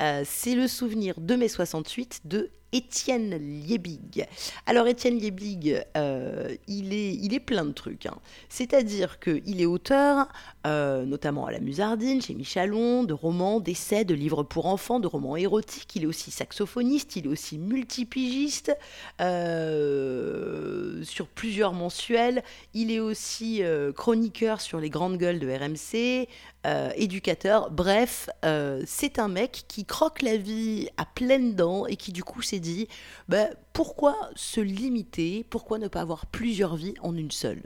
Euh, 0.00 0.22
c'est 0.24 0.54
le 0.54 0.68
souvenir 0.68 1.20
de 1.20 1.34
mai 1.34 1.48
68 1.48 2.22
de 2.24 2.50
Étienne 2.72 3.36
Liebig. 3.36 4.26
Alors 4.66 4.86
Étienne 4.86 5.18
Liebig, 5.18 5.82
euh, 5.96 6.54
il, 6.66 6.92
est, 6.92 7.14
il 7.14 7.32
est 7.32 7.40
plein 7.40 7.64
de 7.64 7.72
trucs. 7.72 8.06
Hein. 8.06 8.18
C'est-à-dire 8.48 9.18
qu'il 9.20 9.60
est 9.60 9.66
auteur, 9.66 10.28
euh, 10.66 11.04
notamment 11.04 11.46
à 11.46 11.52
la 11.52 11.60
Musardine, 11.60 12.20
chez 12.20 12.34
Michalon, 12.34 13.04
de 13.04 13.14
romans, 13.14 13.60
d'essais, 13.60 14.04
de 14.04 14.14
livres 14.14 14.42
pour 14.42 14.66
enfants, 14.66 15.00
de 15.00 15.06
romans 15.06 15.36
érotiques. 15.36 15.96
Il 15.96 16.02
est 16.04 16.06
aussi 16.06 16.30
saxophoniste, 16.30 17.16
il 17.16 17.24
est 17.26 17.30
aussi 17.30 17.58
multipigiste 17.58 18.76
euh, 19.20 21.02
sur 21.04 21.26
plusieurs 21.26 21.72
mensuels. 21.72 22.42
Il 22.74 22.90
est 22.90 23.00
aussi 23.00 23.62
chroniqueur 23.94 24.60
sur 24.60 24.78
les 24.78 24.90
grandes 24.90 25.16
gueules 25.16 25.38
de 25.38 25.48
RMC, 25.48 26.28
euh, 26.68 26.90
éducateur. 26.96 27.70
Bref, 27.70 28.28
euh, 28.44 28.82
c'est 28.86 29.18
un 29.18 29.28
mec 29.28 29.64
qui 29.68 29.86
croque 29.86 30.20
la 30.20 30.36
vie 30.36 30.90
à 30.98 31.06
pleines 31.06 31.54
dents 31.54 31.86
et 31.86 31.96
qui 31.96 32.12
du 32.12 32.22
coup 32.22 32.42
s'est 32.42 32.58
dit 32.58 32.88
bah, 33.26 33.46
pourquoi 33.72 34.16
se 34.34 34.60
limiter? 34.60 35.46
Pourquoi 35.48 35.78
ne 35.78 35.88
pas 35.88 36.02
avoir 36.02 36.26
plusieurs 36.26 36.76
vies 36.76 36.94
en 37.00 37.16
une 37.16 37.30
seule? 37.30 37.62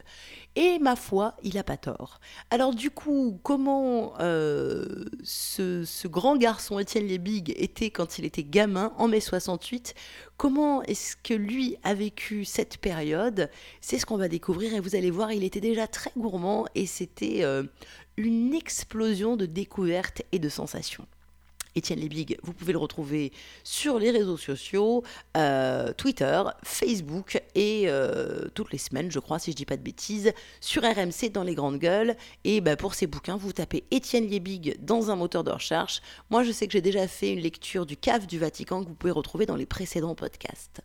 Et 0.54 0.78
ma 0.78 0.94
foi, 0.94 1.34
il 1.42 1.56
a 1.56 1.64
pas 1.64 1.78
tort. 1.78 2.20
Alors 2.50 2.74
du 2.74 2.90
coup, 2.90 3.40
comment 3.42 4.12
euh, 4.20 5.06
ce, 5.24 6.06
grand 6.06 6.36
garçon 6.36 6.78
Étienne 6.78 7.08
Lebig 7.08 7.54
était 7.56 7.90
quand 7.90 8.18
il 8.18 8.26
était 8.26 8.44
gamin 8.44 8.92
en 8.98 9.08
mai 9.08 9.20
68 9.20 9.94
Comment 10.36 10.82
est-ce 10.82 11.16
que 11.16 11.34
lui 11.34 11.76
a 11.82 11.94
vécu 11.94 12.44
cette 12.44 12.78
période? 12.78 13.48
C'est 13.80 13.98
ce 13.98 14.04
qu'on 14.04 14.16
va 14.16 14.28
découvrir 14.28 14.74
et 14.74 14.80
vous 14.80 14.96
allez 14.96 15.10
voir, 15.10 15.32
il 15.32 15.44
était 15.44 15.60
déjà 15.60 15.86
très 15.86 16.10
gourmand 16.16 16.66
et 16.74 16.84
c'était 16.84 17.42
une 18.16 18.54
explosion 18.54 19.36
de 19.36 19.46
découvertes 19.46 20.22
et 20.32 20.38
de 20.38 20.48
sensations. 20.48 21.06
Étienne 21.74 22.00
Lebig, 22.00 22.38
vous 22.42 22.52
pouvez 22.52 22.72
le 22.72 22.78
retrouver 22.78 23.32
sur 23.64 23.98
les 23.98 24.10
réseaux 24.10 24.36
sociaux, 24.36 25.02
euh, 25.36 25.92
Twitter, 25.94 26.42
Facebook 26.62 27.42
et 27.54 27.84
euh, 27.86 28.48
toutes 28.54 28.72
les 28.72 28.78
semaines, 28.78 29.10
je 29.10 29.18
crois, 29.18 29.38
si 29.38 29.52
je 29.52 29.56
dis 29.56 29.64
pas 29.64 29.76
de 29.76 29.82
bêtises, 29.82 30.32
sur 30.60 30.82
RMC 30.82 31.30
dans 31.32 31.42
les 31.42 31.54
grandes 31.54 31.78
gueules. 31.78 32.16
Et 32.44 32.60
bah, 32.60 32.76
pour 32.76 32.94
ces 32.94 33.06
bouquins, 33.06 33.36
vous 33.36 33.52
tapez 33.52 33.84
Étienne 33.90 34.28
Lebig 34.28 34.76
dans 34.84 35.10
un 35.10 35.16
moteur 35.16 35.44
de 35.44 35.50
recherche. 35.50 36.02
Moi, 36.30 36.44
je 36.44 36.52
sais 36.52 36.66
que 36.66 36.72
j'ai 36.74 36.82
déjà 36.82 37.08
fait 37.08 37.32
une 37.32 37.40
lecture 37.40 37.86
du 37.86 37.96
CAF 37.96 38.26
du 38.26 38.38
Vatican 38.38 38.82
que 38.82 38.88
vous 38.88 38.94
pouvez 38.94 39.12
retrouver 39.12 39.46
dans 39.46 39.56
les 39.56 39.66
précédents 39.66 40.14
podcasts. 40.14 40.82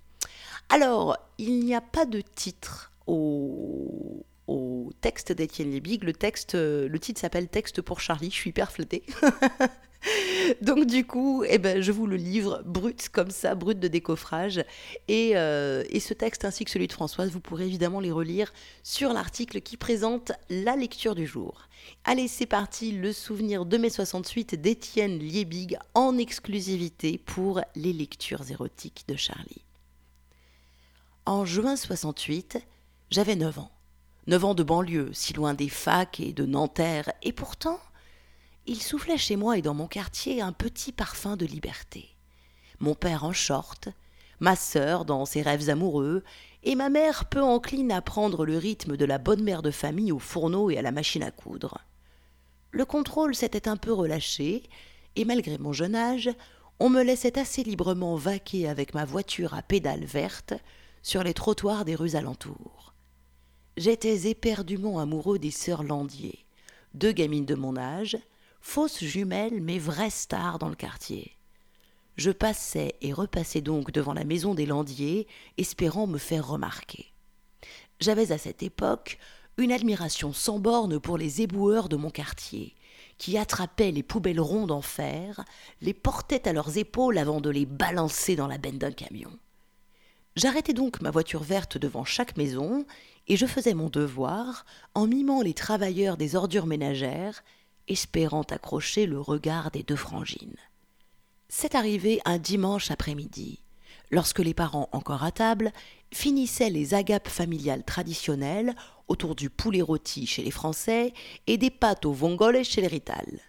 Alors, 0.69 1.17
il 1.37 1.65
n'y 1.65 1.75
a 1.75 1.81
pas 1.81 2.05
de 2.05 2.21
titre 2.21 2.91
au, 3.07 4.25
au 4.47 4.91
texte 5.01 5.31
d'Étienne 5.31 5.71
Lebig. 5.71 6.03
Le, 6.03 6.13
texte, 6.13 6.55
euh, 6.55 6.87
le 6.87 6.99
titre 6.99 7.19
s'appelle 7.19 7.47
Texte 7.47 7.81
pour 7.81 7.99
Charlie. 7.99 8.29
Je 8.29 8.35
suis 8.35 8.49
hyper 8.49 8.71
flattée. 8.71 9.03
Donc 10.61 10.85
du 10.85 11.05
coup, 11.05 11.43
eh 11.47 11.57
ben, 11.57 11.81
je 11.81 11.91
vous 11.91 12.07
le 12.07 12.15
livre 12.15 12.61
brut 12.65 13.09
comme 13.09 13.31
ça, 13.31 13.55
brut 13.55 13.79
de 13.79 13.87
décoffrage. 13.87 14.63
Et, 15.07 15.31
euh, 15.35 15.83
et, 15.89 15.99
ce 15.99 16.13
texte 16.13 16.45
ainsi 16.45 16.65
que 16.65 16.71
celui 16.71 16.87
de 16.87 16.93
Françoise, 16.93 17.31
vous 17.31 17.39
pourrez 17.39 17.65
évidemment 17.65 17.99
les 17.99 18.11
relire 18.11 18.53
sur 18.83 19.13
l'article 19.13 19.61
qui 19.61 19.77
présente 19.77 20.31
la 20.49 20.75
lecture 20.75 21.15
du 21.15 21.25
jour. 21.25 21.67
Allez, 22.03 22.27
c'est 22.27 22.45
parti, 22.45 22.91
le 22.91 23.11
souvenir 23.11 23.65
de 23.65 23.77
mai 23.77 23.89
68 23.89 24.55
d'Étienne 24.55 25.19
Liebig 25.19 25.77
en 25.93 26.17
exclusivité 26.17 27.17
pour 27.17 27.61
les 27.75 27.93
lectures 27.93 28.49
érotiques 28.49 29.03
de 29.07 29.15
Charlie. 29.15 29.63
En 31.25 31.43
juin 31.43 31.75
68, 31.75 32.59
j'avais 33.09 33.35
9 33.35 33.59
ans. 33.59 33.71
Neuf 34.27 34.43
ans 34.43 34.55
de 34.55 34.63
banlieue, 34.63 35.09
si 35.13 35.31
loin 35.31 35.53
des 35.53 35.69
facs 35.69 36.19
et 36.19 36.33
de 36.33 36.45
Nanterre, 36.45 37.13
et 37.23 37.31
pourtant, 37.31 37.79
Il 38.69 38.81
soufflait 38.81 39.17
chez 39.17 39.37
moi 39.37 39.57
et 39.57 39.61
dans 39.61 39.73
mon 39.73 39.87
quartier 39.87 40.41
un 40.41 40.51
petit 40.51 40.91
parfum 40.91 41.37
de 41.37 41.45
liberté. 41.45 42.09
Mon 42.79 42.95
père 42.95 43.23
en 43.23 43.31
short, 43.31 43.87
ma 44.41 44.57
sœur 44.57 45.05
dans 45.05 45.23
ses 45.23 45.41
rêves 45.41 45.69
amoureux, 45.69 46.25
et 46.63 46.75
ma 46.75 46.89
mère 46.89 47.23
peu 47.25 47.41
encline 47.41 47.93
à 47.93 48.01
prendre 48.01 48.45
le 48.45 48.57
rythme 48.57 48.97
de 48.97 49.05
la 49.05 49.19
bonne 49.19 49.41
mère 49.41 49.61
de 49.61 49.71
famille 49.71 50.11
au 50.11 50.19
fourneau 50.19 50.69
et 50.69 50.77
à 50.77 50.81
la 50.81 50.91
machine 50.91 51.23
à 51.23 51.31
coudre. 51.31 51.77
Le 52.71 52.83
contrôle 52.83 53.33
s'était 53.33 53.69
un 53.69 53.77
peu 53.77 53.93
relâché, 53.93 54.63
et 55.15 55.23
malgré 55.23 55.57
mon 55.57 55.71
jeune 55.71 55.95
âge, 55.95 56.29
on 56.79 56.89
me 56.89 57.01
laissait 57.01 57.39
assez 57.39 57.63
librement 57.63 58.17
vaquer 58.17 58.67
avec 58.67 58.93
ma 58.93 59.05
voiture 59.05 59.53
à 59.53 59.61
pédales 59.61 60.03
vertes 60.03 60.53
sur 61.01 61.23
les 61.23 61.33
trottoirs 61.33 61.85
des 61.85 61.95
rues 61.95 62.15
alentours. 62.15 62.93
J'étais 63.77 64.27
éperdument 64.27 64.97
amoureux 64.97 65.37
des 65.37 65.51
sœurs 65.51 65.83
Landier, 65.83 66.39
deux 66.95 67.11
gamines 67.11 67.45
de 67.45 67.53
mon 67.53 67.77
âge, 67.77 68.17
fausses 68.59 69.03
jumelles 69.03 69.61
mais 69.61 69.77
vraies 69.77 70.09
stars 70.09 70.57
dans 70.57 70.69
le 70.69 70.75
quartier. 70.75 71.37
Je 72.15 72.31
passais 72.31 72.95
et 73.01 73.13
repassais 73.13 73.61
donc 73.61 73.91
devant 73.91 74.13
la 74.13 74.23
maison 74.23 74.55
des 74.55 74.65
Landiers, 74.65 75.27
espérant 75.59 76.07
me 76.07 76.17
faire 76.17 76.47
remarquer. 76.47 77.13
J'avais 77.99 78.31
à 78.31 78.39
cette 78.39 78.63
époque 78.63 79.19
une 79.57 79.71
admiration 79.71 80.33
sans 80.33 80.57
borne 80.57 80.99
pour 80.99 81.19
les 81.19 81.43
éboueurs 81.43 81.87
de 81.87 81.97
mon 81.97 82.09
quartier, 82.09 82.73
qui 83.19 83.37
attrapaient 83.37 83.91
les 83.91 84.01
poubelles 84.01 84.41
rondes 84.41 84.71
en 84.71 84.81
fer, 84.81 85.45
les 85.81 85.93
portaient 85.93 86.47
à 86.47 86.53
leurs 86.53 86.79
épaules 86.79 87.19
avant 87.19 87.41
de 87.41 87.51
les 87.51 87.67
balancer 87.67 88.35
dans 88.35 88.47
la 88.47 88.57
benne 88.57 88.79
d'un 88.79 88.91
camion. 88.91 89.37
J'arrêtais 90.35 90.73
donc 90.73 91.01
ma 91.01 91.09
voiture 91.09 91.41
verte 91.41 91.79
devant 91.79 92.05
chaque 92.05 92.37
maison, 92.37 92.85
et 93.27 93.37
je 93.37 93.45
faisais 93.45 93.73
mon 93.73 93.89
devoir 93.89 94.65
en 94.95 95.07
mimant 95.07 95.41
les 95.41 95.53
travailleurs 95.53 96.17
des 96.17 96.35
ordures 96.35 96.65
ménagères, 96.65 97.43
espérant 97.87 98.43
accrocher 98.43 99.05
le 99.05 99.19
regard 99.19 99.71
des 99.71 99.83
deux 99.83 99.95
frangines. 99.95 100.57
C'est 101.49 101.75
arrivé 101.75 102.19
un 102.25 102.37
dimanche 102.37 102.91
après-midi, 102.91 103.61
lorsque 104.11 104.39
les 104.39 104.53
parents 104.53 104.89
encore 104.91 105.23
à 105.23 105.31
table 105.31 105.71
finissaient 106.11 106.69
les 106.69 106.93
agapes 106.93 107.27
familiales 107.27 107.83
traditionnelles 107.83 108.75
autour 109.07 109.35
du 109.35 109.49
poulet 109.49 109.81
rôti 109.81 110.25
chez 110.25 110.43
les 110.43 110.51
Français 110.51 111.13
et 111.47 111.57
des 111.57 111.69
pâtes 111.69 112.05
au 112.05 112.11
vongole 112.11 112.63
chez 112.63 112.81
les 112.81 112.87
Rital. 112.87 113.39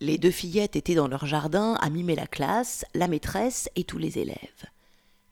Les 0.00 0.18
deux 0.18 0.30
fillettes 0.30 0.76
étaient 0.76 0.96
dans 0.96 1.08
leur 1.08 1.26
jardin 1.26 1.74
à 1.74 1.88
mimer 1.88 2.16
la 2.16 2.26
classe, 2.26 2.84
la 2.94 3.08
maîtresse 3.08 3.68
et 3.76 3.84
tous 3.84 3.98
les 3.98 4.18
élèves. 4.18 4.64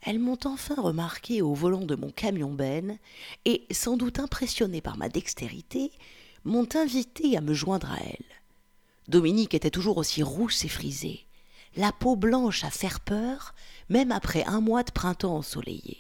Elles 0.03 0.19
m'ont 0.19 0.39
enfin 0.45 0.75
remarqué 0.81 1.43
au 1.43 1.55
volant 1.55 1.85
de 1.85 1.95
mon 1.95 2.11
camion 2.11 2.53
benne 2.53 2.99
et, 3.45 3.67
sans 3.71 3.97
doute 3.97 4.19
impressionnées 4.19 4.81
par 4.81 4.97
ma 4.97 5.09
dextérité, 5.09 5.93
m'ont 6.45 6.69
invité 6.75 7.37
à 7.37 7.41
me 7.41 7.55
joindre 7.55 7.91
à 7.91 7.99
elles. 8.01 8.25
Dominique 9.09 9.55
était 9.55 9.71
toujours 9.71 9.99
aussi 9.99 10.23
rousse 10.23 10.65
et 10.65 10.69
frisée 10.69 11.27
la 11.77 11.93
peau 11.93 12.17
blanche 12.17 12.65
à 12.65 12.71
faire 12.71 13.01
peur, 13.01 13.55
même 13.89 14.13
après 14.13 14.45
un 14.45 14.61
mois 14.61 14.83
de 14.83 14.91
printemps 14.91 15.37
ensoleillé. 15.37 15.99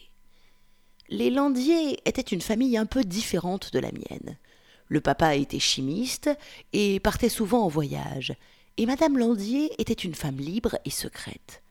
Les 1.08 1.30
Landiers 1.30 1.98
étaient 2.04 2.20
une 2.20 2.40
famille 2.40 2.76
un 2.76 2.86
peu 2.86 3.04
différente 3.04 3.72
de 3.72 3.78
la 3.78 3.92
mienne. 3.92 4.38
Le 4.88 5.00
papa 5.00 5.36
était 5.36 5.58
chimiste 5.58 6.30
et 6.72 7.00
partait 7.00 7.28
souvent 7.28 7.64
en 7.64 7.68
voyage, 7.68 8.34
et 8.76 8.86
Madame 8.86 9.18
Landier 9.18 9.72
était 9.80 9.92
une 9.92 10.14
femme 10.14 10.38
libre 10.38 10.78
et 10.84 10.90
secrète. 10.90 11.61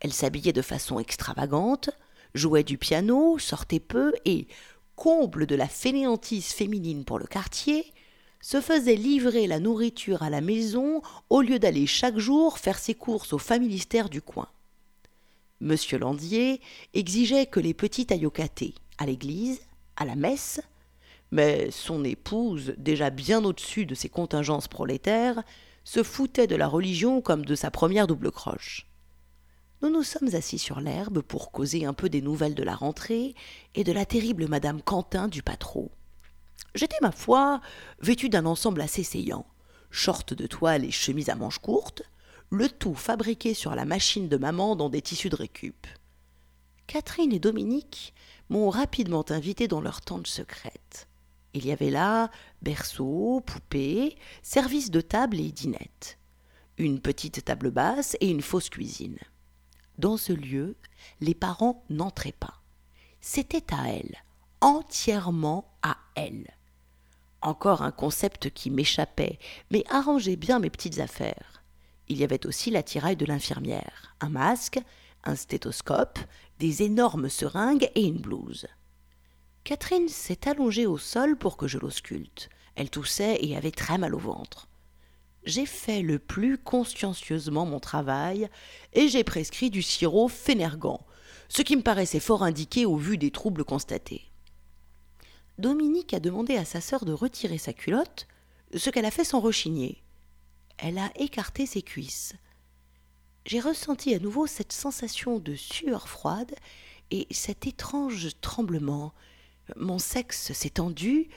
Elle 0.00 0.12
s'habillait 0.12 0.52
de 0.52 0.62
façon 0.62 0.98
extravagante, 0.98 1.90
jouait 2.34 2.64
du 2.64 2.78
piano, 2.78 3.38
sortait 3.38 3.80
peu 3.80 4.12
et, 4.24 4.48
comble 4.96 5.46
de 5.46 5.54
la 5.54 5.68
fainéantise 5.68 6.48
féminine 6.48 7.04
pour 7.04 7.18
le 7.18 7.26
quartier, 7.26 7.84
se 8.42 8.60
faisait 8.60 8.96
livrer 8.96 9.46
la 9.46 9.60
nourriture 9.60 10.22
à 10.22 10.30
la 10.30 10.40
maison 10.40 11.02
au 11.28 11.42
lieu 11.42 11.58
d'aller 11.58 11.86
chaque 11.86 12.18
jour 12.18 12.58
faire 12.58 12.78
ses 12.78 12.94
courses 12.94 13.32
au 13.32 13.38
familistère 13.38 14.08
du 14.08 14.22
coin. 14.22 14.48
Monsieur 15.60 15.98
Landier 15.98 16.60
exigeait 16.94 17.46
que 17.46 17.60
les 17.60 17.74
petits 17.74 18.06
au 18.24 18.32
à 18.98 19.06
l'église, 19.06 19.60
à 19.96 20.06
la 20.06 20.16
messe, 20.16 20.60
mais 21.30 21.70
son 21.70 22.02
épouse, 22.04 22.74
déjà 22.78 23.10
bien 23.10 23.44
au-dessus 23.44 23.86
de 23.86 23.94
ses 23.94 24.08
contingences 24.08 24.68
prolétaires, 24.68 25.42
se 25.84 26.02
foutait 26.02 26.46
de 26.46 26.56
la 26.56 26.66
religion 26.66 27.20
comme 27.20 27.44
de 27.44 27.54
sa 27.54 27.70
première 27.70 28.06
double 28.06 28.30
croche. 28.30 28.89
Nous 29.82 29.88
nous 29.88 30.02
sommes 30.02 30.34
assis 30.34 30.58
sur 30.58 30.78
l'herbe 30.78 31.22
pour 31.22 31.52
causer 31.52 31.86
un 31.86 31.94
peu 31.94 32.10
des 32.10 32.20
nouvelles 32.20 32.54
de 32.54 32.62
la 32.62 32.74
rentrée 32.74 33.34
et 33.74 33.82
de 33.82 33.92
la 33.92 34.04
terrible 34.04 34.46
Madame 34.46 34.82
Quentin 34.82 35.26
du 35.26 35.42
Patro. 35.42 35.90
J'étais, 36.74 36.98
ma 37.00 37.12
foi, 37.12 37.62
vêtu 37.98 38.28
d'un 38.28 38.44
ensemble 38.44 38.82
assez 38.82 39.02
saillant, 39.02 39.46
short 39.90 40.34
de 40.34 40.46
toile 40.46 40.84
et 40.84 40.90
chemise 40.90 41.30
à 41.30 41.34
manches 41.34 41.60
courtes, 41.60 42.02
le 42.50 42.68
tout 42.68 42.94
fabriqué 42.94 43.54
sur 43.54 43.74
la 43.74 43.86
machine 43.86 44.28
de 44.28 44.36
maman 44.36 44.76
dans 44.76 44.90
des 44.90 45.00
tissus 45.00 45.30
de 45.30 45.36
récup. 45.36 45.86
Catherine 46.86 47.32
et 47.32 47.38
Dominique 47.38 48.12
m'ont 48.50 48.68
rapidement 48.68 49.24
invité 49.30 49.66
dans 49.66 49.80
leur 49.80 50.02
tente 50.02 50.26
secrète. 50.26 51.08
Il 51.54 51.64
y 51.64 51.72
avait 51.72 51.90
là 51.90 52.30
berceau, 52.60 53.42
poupée, 53.46 54.16
service 54.42 54.90
de 54.90 55.00
table 55.00 55.40
et 55.40 55.52
dinette, 55.52 56.18
une 56.76 57.00
petite 57.00 57.46
table 57.46 57.70
basse 57.70 58.14
et 58.20 58.28
une 58.28 58.42
fausse 58.42 58.68
cuisine. 58.68 59.16
Dans 60.00 60.16
ce 60.16 60.32
lieu, 60.32 60.76
les 61.20 61.34
parents 61.34 61.84
n'entraient 61.90 62.32
pas. 62.32 62.62
C'était 63.20 63.74
à 63.74 63.90
elles, 63.90 64.16
entièrement 64.62 65.70
à 65.82 65.98
elles. 66.14 66.56
Encore 67.42 67.82
un 67.82 67.90
concept 67.90 68.48
qui 68.48 68.70
m'échappait, 68.70 69.38
mais 69.70 69.84
arrangeait 69.90 70.36
bien 70.36 70.58
mes 70.58 70.70
petites 70.70 71.00
affaires. 71.00 71.62
Il 72.08 72.16
y 72.16 72.24
avait 72.24 72.46
aussi 72.46 72.70
l'attirail 72.70 73.14
de 73.14 73.26
l'infirmière, 73.26 74.16
un 74.22 74.30
masque, 74.30 74.80
un 75.24 75.36
stéthoscope, 75.36 76.18
des 76.58 76.82
énormes 76.82 77.28
seringues 77.28 77.90
et 77.94 78.06
une 78.06 78.22
blouse. 78.22 78.68
Catherine 79.64 80.08
s'est 80.08 80.48
allongée 80.48 80.86
au 80.86 80.96
sol 80.96 81.36
pour 81.36 81.58
que 81.58 81.68
je 81.68 81.76
l'ausculte. 81.76 82.48
Elle 82.74 82.88
toussait 82.88 83.38
et 83.42 83.54
avait 83.54 83.70
très 83.70 83.98
mal 83.98 84.14
au 84.14 84.18
ventre. 84.18 84.69
J'ai 85.44 85.66
fait 85.66 86.02
le 86.02 86.18
plus 86.18 86.58
consciencieusement 86.58 87.64
mon 87.64 87.80
travail 87.80 88.48
et 88.92 89.08
j'ai 89.08 89.24
prescrit 89.24 89.70
du 89.70 89.82
sirop 89.82 90.28
fénergant, 90.28 91.06
ce 91.48 91.62
qui 91.62 91.76
me 91.76 91.82
paraissait 91.82 92.20
fort 92.20 92.42
indiqué 92.42 92.84
au 92.84 92.96
vu 92.96 93.16
des 93.16 93.30
troubles 93.30 93.64
constatés. 93.64 94.30
Dominique 95.58 96.14
a 96.14 96.20
demandé 96.20 96.56
à 96.56 96.64
sa 96.64 96.80
sœur 96.80 97.04
de 97.04 97.12
retirer 97.12 97.58
sa 97.58 97.72
culotte, 97.72 98.26
ce 98.74 98.90
qu'elle 98.90 99.04
a 99.04 99.10
fait 99.10 99.24
sans 99.24 99.40
rechigner. 99.40 100.02
Elle 100.78 100.98
a 100.98 101.10
écarté 101.16 101.66
ses 101.66 101.82
cuisses. 101.82 102.34
J'ai 103.44 103.60
ressenti 103.60 104.14
à 104.14 104.18
nouveau 104.18 104.46
cette 104.46 104.72
sensation 104.72 105.38
de 105.38 105.54
sueur 105.54 106.08
froide 106.08 106.54
et 107.10 107.26
cet 107.30 107.66
étrange 107.66 108.28
tremblement. 108.40 109.12
Mon 109.76 109.98
sexe 109.98 110.52
s'est 110.52 110.70
tendu, 110.70 111.28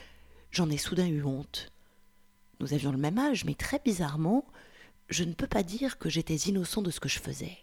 j'en 0.50 0.70
ai 0.70 0.78
soudain 0.78 1.06
eu 1.06 1.24
honte. 1.24 1.73
Nous 2.60 2.74
avions 2.74 2.92
le 2.92 2.98
même 2.98 3.18
âge, 3.18 3.44
mais 3.44 3.54
très 3.54 3.80
bizarrement, 3.84 4.44
je 5.08 5.24
ne 5.24 5.34
peux 5.34 5.46
pas 5.46 5.62
dire 5.62 5.98
que 5.98 6.08
j'étais 6.08 6.36
innocent 6.36 6.82
de 6.82 6.90
ce 6.90 7.00
que 7.00 7.08
je 7.08 7.18
faisais. 7.18 7.58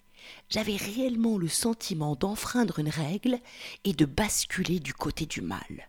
J'avais 0.49 0.75
réellement 0.75 1.37
le 1.37 1.47
sentiment 1.47 2.15
d'enfreindre 2.15 2.79
une 2.79 2.89
règle 2.89 3.39
et 3.83 3.93
de 3.93 4.05
basculer 4.05 4.79
du 4.79 4.93
côté 4.93 5.25
du 5.25 5.41
mal 5.41 5.87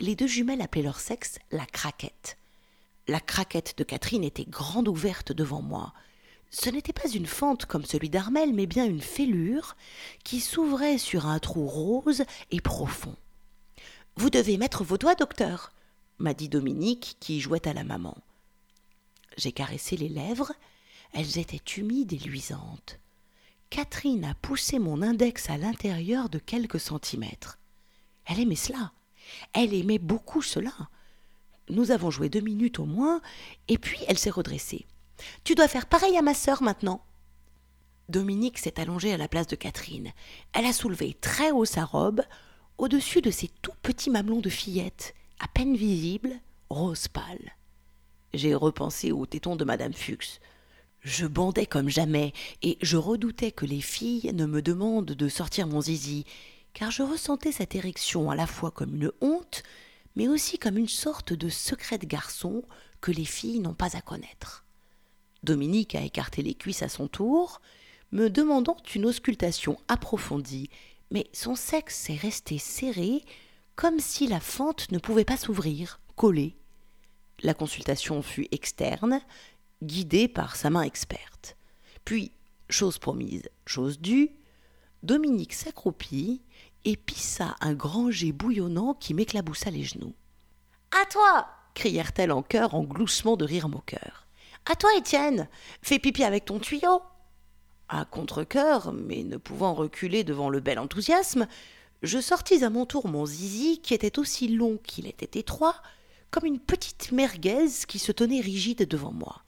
les 0.00 0.16
deux 0.16 0.26
jumelles 0.26 0.62
appelaient 0.62 0.82
leur 0.82 1.00
sexe 1.00 1.38
la 1.50 1.66
craquette. 1.66 2.36
La 3.06 3.20
craquette 3.20 3.74
de 3.76 3.84
Catherine 3.84 4.24
était 4.24 4.44
grande 4.44 4.88
ouverte 4.88 5.32
devant 5.32 5.62
moi. 5.62 5.92
Ce 6.50 6.68
n'était 6.68 6.92
pas 6.92 7.08
une 7.08 7.26
fente 7.26 7.66
comme 7.66 7.84
celui 7.84 8.10
d'Armel, 8.10 8.52
mais 8.52 8.66
bien 8.66 8.84
une 8.84 9.00
fêlure 9.00 9.76
qui 10.24 10.40
s'ouvrait 10.40 10.98
sur 10.98 11.26
un 11.26 11.38
trou 11.38 11.66
rose 11.66 12.24
et 12.50 12.60
profond. 12.60 13.14
Vous 14.16 14.30
devez 14.30 14.56
mettre 14.56 14.84
vos 14.84 14.98
doigts, 14.98 15.14
docteur, 15.14 15.72
m'a 16.20 16.34
dit 16.34 16.48
Dominique, 16.48 17.16
qui 17.18 17.40
jouait 17.40 17.66
à 17.66 17.72
la 17.72 17.84
maman. 17.84 18.16
J'ai 19.36 19.52
caressé 19.52 19.96
les 19.96 20.08
lèvres, 20.08 20.52
elles 21.12 21.38
étaient 21.38 21.62
humides 21.76 22.12
et 22.12 22.18
luisantes. 22.18 22.98
Catherine 23.70 24.24
a 24.24 24.34
poussé 24.34 24.78
mon 24.78 25.02
index 25.02 25.48
à 25.48 25.56
l'intérieur 25.56 26.28
de 26.28 26.38
quelques 26.38 26.80
centimètres. 26.80 27.58
Elle 28.26 28.40
aimait 28.40 28.56
cela. 28.56 28.92
Elle 29.52 29.74
aimait 29.74 29.98
beaucoup 29.98 30.42
cela. 30.42 30.72
Nous 31.68 31.90
avons 31.92 32.10
joué 32.10 32.28
deux 32.28 32.40
minutes 32.40 32.80
au 32.80 32.84
moins, 32.84 33.20
et 33.68 33.78
puis 33.78 33.98
elle 34.08 34.18
s'est 34.18 34.30
redressée. 34.30 34.86
Tu 35.44 35.54
dois 35.54 35.68
faire 35.68 35.86
pareil 35.86 36.16
à 36.16 36.22
ma 36.22 36.34
sœur 36.34 36.62
maintenant. 36.62 37.04
Dominique 38.08 38.58
s'est 38.58 38.80
allongée 38.80 39.12
à 39.12 39.16
la 39.16 39.28
place 39.28 39.46
de 39.46 39.54
Catherine. 39.54 40.12
Elle 40.52 40.66
a 40.66 40.72
soulevé 40.72 41.16
très 41.20 41.52
haut 41.52 41.64
sa 41.64 41.84
robe, 41.84 42.22
au-dessus 42.76 43.20
de 43.20 43.30
ses 43.30 43.48
tout 43.62 43.74
petits 43.82 44.10
mamelons 44.10 44.40
de 44.40 44.48
fillette, 44.48 45.14
à 45.40 45.48
peine 45.48 45.74
visibles, 45.74 46.38
rose 46.68 47.08
pâle. 47.08 47.56
J'ai 48.32 48.54
repensé 48.54 49.10
au 49.10 49.26
téton 49.26 49.56
de 49.56 49.64
Madame 49.64 49.94
Fuchs. 49.94 50.38
Je 51.00 51.26
bandais 51.26 51.66
comme 51.66 51.88
jamais, 51.88 52.32
et 52.62 52.76
je 52.82 52.98
redoutais 52.98 53.50
que 53.50 53.64
les 53.64 53.80
filles 53.80 54.30
ne 54.34 54.46
me 54.46 54.60
demandent 54.60 55.06
de 55.06 55.28
sortir 55.28 55.66
mon 55.66 55.80
zizi, 55.80 56.26
car 56.74 56.90
je 56.90 57.02
ressentais 57.02 57.52
cette 57.52 57.74
érection 57.74 58.30
à 58.30 58.36
la 58.36 58.46
fois 58.46 58.70
comme 58.70 58.94
une 58.94 59.10
honte, 59.22 59.62
mais 60.14 60.28
aussi 60.28 60.58
comme 60.58 60.76
une 60.76 60.88
sorte 60.88 61.32
de 61.32 61.48
secret 61.48 61.98
de 61.98 62.06
garçon 62.06 62.62
que 63.00 63.10
les 63.10 63.24
filles 63.24 63.60
n'ont 63.60 63.74
pas 63.74 63.96
à 63.96 64.02
connaître. 64.02 64.64
Dominique 65.42 65.94
a 65.94 66.02
écarté 66.02 66.42
les 66.42 66.54
cuisses 66.54 66.82
à 66.82 66.90
son 66.90 67.08
tour, 67.08 67.62
me 68.12 68.28
demandant 68.28 68.76
une 68.94 69.06
auscultation 69.06 69.78
approfondie, 69.88 70.68
mais 71.10 71.28
son 71.32 71.54
sexe 71.54 72.10
est 72.10 72.16
resté 72.16 72.58
serré, 72.58 73.24
comme 73.80 73.98
si 73.98 74.26
la 74.26 74.40
fente 74.40 74.92
ne 74.92 74.98
pouvait 74.98 75.24
pas 75.24 75.38
s'ouvrir, 75.38 76.00
collée. 76.14 76.54
La 77.42 77.54
consultation 77.54 78.20
fut 78.20 78.46
externe, 78.50 79.22
guidée 79.82 80.28
par 80.28 80.54
sa 80.54 80.68
main 80.68 80.82
experte. 80.82 81.56
Puis, 82.04 82.30
chose 82.68 82.98
promise, 82.98 83.48
chose 83.64 83.98
due, 83.98 84.32
Dominique 85.02 85.54
s'accroupit 85.54 86.42
et 86.84 86.98
pissa 86.98 87.56
un 87.62 87.72
grand 87.72 88.10
jet 88.10 88.32
bouillonnant 88.32 88.92
qui 88.92 89.14
m'éclaboussa 89.14 89.70
les 89.70 89.84
genoux. 89.84 90.12
À 90.90 91.06
toi 91.06 91.48
crièrent-elles 91.72 92.32
en 92.32 92.42
chœur 92.42 92.74
en 92.74 92.82
gloussement 92.82 93.38
de 93.38 93.46
rire 93.46 93.70
moqueur. 93.70 94.26
À 94.70 94.76
toi, 94.76 94.90
Étienne 94.98 95.48
Fais 95.80 95.98
pipi 95.98 96.22
avec 96.22 96.44
ton 96.44 96.58
tuyau 96.58 97.00
À 97.88 98.04
contre-cœur, 98.04 98.92
mais 98.92 99.24
ne 99.24 99.38
pouvant 99.38 99.72
reculer 99.72 100.22
devant 100.22 100.50
le 100.50 100.60
bel 100.60 100.78
enthousiasme, 100.78 101.48
je 102.02 102.18
sortis 102.18 102.64
à 102.64 102.70
mon 102.70 102.86
tour 102.86 103.08
mon 103.08 103.26
zizi 103.26 103.80
qui 103.82 103.94
était 103.94 104.18
aussi 104.18 104.48
long 104.48 104.78
qu'il 104.78 105.06
était 105.06 105.38
étroit, 105.38 105.76
comme 106.30 106.46
une 106.46 106.60
petite 106.60 107.12
merguez 107.12 107.68
qui 107.86 107.98
se 107.98 108.12
tenait 108.12 108.40
rigide 108.40 108.88
devant 108.88 109.12
moi. 109.12 109.42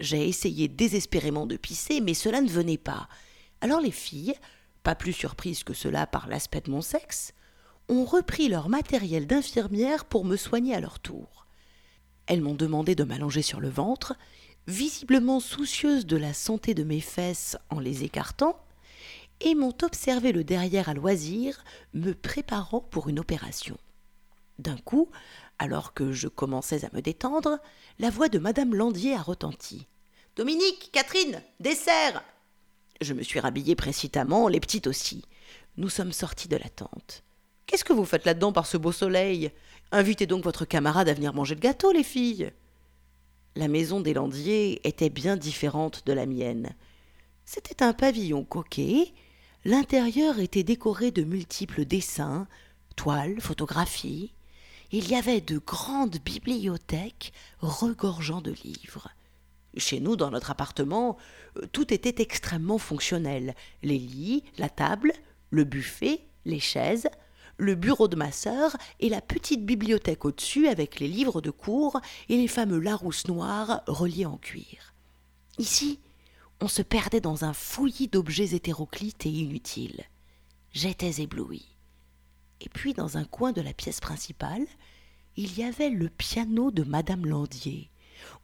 J'ai 0.00 0.28
essayé 0.28 0.68
désespérément 0.68 1.46
de 1.46 1.56
pisser, 1.56 2.00
mais 2.00 2.14
cela 2.14 2.40
ne 2.40 2.48
venait 2.48 2.78
pas. 2.78 3.08
Alors 3.60 3.80
les 3.80 3.90
filles, 3.90 4.34
pas 4.82 4.94
plus 4.94 5.12
surprises 5.12 5.62
que 5.62 5.74
cela 5.74 6.06
par 6.06 6.26
l'aspect 6.26 6.62
de 6.62 6.70
mon 6.70 6.80
sexe, 6.80 7.32
ont 7.88 8.04
repris 8.04 8.48
leur 8.48 8.68
matériel 8.68 9.26
d'infirmière 9.26 10.04
pour 10.04 10.24
me 10.24 10.36
soigner 10.36 10.74
à 10.74 10.80
leur 10.80 11.00
tour. 11.00 11.46
Elles 12.26 12.40
m'ont 12.40 12.54
demandé 12.54 12.94
de 12.94 13.04
m'allonger 13.04 13.42
sur 13.42 13.60
le 13.60 13.68
ventre, 13.68 14.14
visiblement 14.66 15.40
soucieuses 15.40 16.06
de 16.06 16.16
la 16.16 16.32
santé 16.32 16.74
de 16.74 16.84
mes 16.84 17.00
fesses 17.00 17.56
en 17.70 17.80
les 17.80 18.04
écartant, 18.04 18.56
et 19.40 19.54
m'ont 19.54 19.76
observé 19.82 20.32
le 20.32 20.44
derrière 20.44 20.88
à 20.88 20.94
loisir, 20.94 21.64
me 21.94 22.12
préparant 22.12 22.80
pour 22.80 23.08
une 23.08 23.18
opération. 23.18 23.78
D'un 24.58 24.76
coup, 24.76 25.08
alors 25.58 25.94
que 25.94 26.12
je 26.12 26.28
commençais 26.28 26.84
à 26.84 26.90
me 26.92 27.00
détendre, 27.00 27.58
la 27.98 28.10
voix 28.10 28.28
de 28.28 28.38
madame 28.38 28.74
Landier 28.74 29.14
a 29.14 29.22
retenti. 29.22 29.86
Dominique, 30.36 30.90
Catherine, 30.92 31.42
dessert 31.60 32.22
je 33.00 33.14
me 33.14 33.22
suis 33.22 33.40
rhabillée 33.40 33.76
précipitamment, 33.76 34.48
les 34.48 34.60
petites 34.60 34.86
aussi. 34.86 35.24
Nous 35.76 35.88
sommes 35.88 36.12
sortis 36.12 36.48
de 36.48 36.56
la 36.56 36.68
tente. 36.68 37.22
Qu'est-ce 37.66 37.84
que 37.84 37.92
vous 37.92 38.04
faites 38.04 38.26
là-dedans 38.26 38.52
par 38.52 38.66
ce 38.66 38.76
beau 38.76 38.92
soleil? 38.92 39.50
Invitez 39.92 40.26
donc 40.26 40.44
votre 40.44 40.64
camarade 40.64 41.08
à 41.08 41.14
venir 41.14 41.32
manger 41.32 41.54
le 41.54 41.60
gâteau, 41.60 41.92
les 41.92 42.02
filles. 42.02 42.52
La 43.56 43.68
maison 43.68 44.00
des 44.00 44.14
Landiers 44.14 44.86
était 44.86 45.08
bien 45.08 45.36
différente 45.36 46.04
de 46.06 46.12
la 46.12 46.26
mienne. 46.26 46.74
C'était 47.44 47.82
un 47.82 47.92
pavillon 47.92 48.44
coquet. 48.44 49.12
L'intérieur 49.64 50.38
était 50.38 50.62
décoré 50.62 51.10
de 51.10 51.22
multiples 51.22 51.84
dessins, 51.84 52.46
toiles, 52.96 53.40
photographies. 53.40 54.32
Il 54.90 55.08
y 55.08 55.14
avait 55.14 55.42
de 55.42 55.58
grandes 55.58 56.16
bibliothèques 56.24 57.32
regorgeant 57.60 58.40
de 58.40 58.52
livres. 58.64 59.08
Chez 59.76 60.00
nous, 60.00 60.16
dans 60.16 60.30
notre 60.30 60.50
appartement, 60.50 61.16
euh, 61.56 61.66
tout 61.72 61.92
était 61.92 62.22
extrêmement 62.22 62.78
fonctionnel. 62.78 63.54
Les 63.82 63.98
lits, 63.98 64.44
la 64.58 64.68
table, 64.68 65.12
le 65.50 65.64
buffet, 65.64 66.22
les 66.46 66.58
chaises, 66.58 67.08
le 67.58 67.74
bureau 67.74 68.08
de 68.08 68.16
ma 68.16 68.32
sœur 68.32 68.76
et 68.98 69.10
la 69.10 69.20
petite 69.20 69.66
bibliothèque 69.66 70.24
au-dessus 70.24 70.66
avec 70.68 70.98
les 70.98 71.08
livres 71.08 71.42
de 71.42 71.50
cours 71.50 72.00
et 72.30 72.36
les 72.38 72.48
fameux 72.48 72.78
Larousse 72.78 73.28
noirs 73.28 73.82
reliés 73.86 74.26
en 74.26 74.38
cuir. 74.38 74.94
Ici, 75.58 76.00
on 76.60 76.68
se 76.68 76.82
perdait 76.82 77.20
dans 77.20 77.44
un 77.44 77.52
fouillis 77.52 78.08
d'objets 78.08 78.54
hétéroclites 78.54 79.26
et 79.26 79.30
inutiles. 79.30 80.04
J'étais 80.72 81.22
ébloui. 81.22 81.66
Et 82.60 82.68
puis, 82.68 82.92
dans 82.92 83.16
un 83.16 83.24
coin 83.24 83.52
de 83.52 83.62
la 83.62 83.72
pièce 83.72 84.00
principale, 84.00 84.66
il 85.36 85.58
y 85.58 85.64
avait 85.64 85.90
le 85.90 86.08
piano 86.08 86.70
de 86.70 86.82
Madame 86.82 87.24
Landier, 87.24 87.90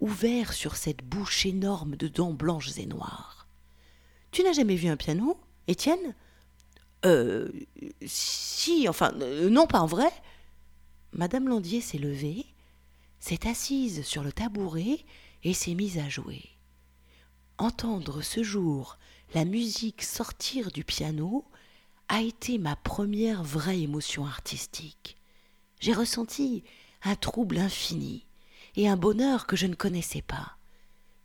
ouvert 0.00 0.52
sur 0.52 0.76
cette 0.76 1.04
bouche 1.04 1.44
énorme 1.44 1.96
de 1.96 2.08
dents 2.08 2.32
blanches 2.32 2.78
et 2.78 2.86
noires. 2.86 3.46
Tu 4.30 4.42
n'as 4.42 4.52
jamais 4.52 4.76
vu 4.76 4.88
un 4.88 4.96
piano, 4.96 5.38
Étienne 5.68 6.14
Euh. 7.04 7.48
Si, 8.06 8.88
enfin, 8.88 9.12
euh, 9.20 9.50
non, 9.50 9.66
pas 9.66 9.80
en 9.80 9.86
vrai. 9.86 10.10
Madame 11.12 11.48
Landier 11.48 11.80
s'est 11.80 11.98
levée, 11.98 12.46
s'est 13.20 13.46
assise 13.46 14.02
sur 14.04 14.22
le 14.22 14.32
tabouret 14.32 15.00
et 15.44 15.52
s'est 15.54 15.74
mise 15.74 15.98
à 15.98 16.08
jouer. 16.08 16.55
Entendre 17.58 18.20
ce 18.20 18.42
jour 18.42 18.98
la 19.34 19.46
musique 19.46 20.02
sortir 20.02 20.70
du 20.70 20.84
piano 20.84 21.44
a 22.08 22.20
été 22.20 22.58
ma 22.58 22.76
première 22.76 23.42
vraie 23.42 23.80
émotion 23.80 24.26
artistique. 24.26 25.16
J'ai 25.80 25.94
ressenti 25.94 26.64
un 27.02 27.16
trouble 27.16 27.58
infini, 27.58 28.26
et 28.76 28.88
un 28.88 28.96
bonheur 28.96 29.46
que 29.46 29.56
je 29.56 29.66
ne 29.66 29.74
connaissais 29.74 30.22
pas. 30.22 30.56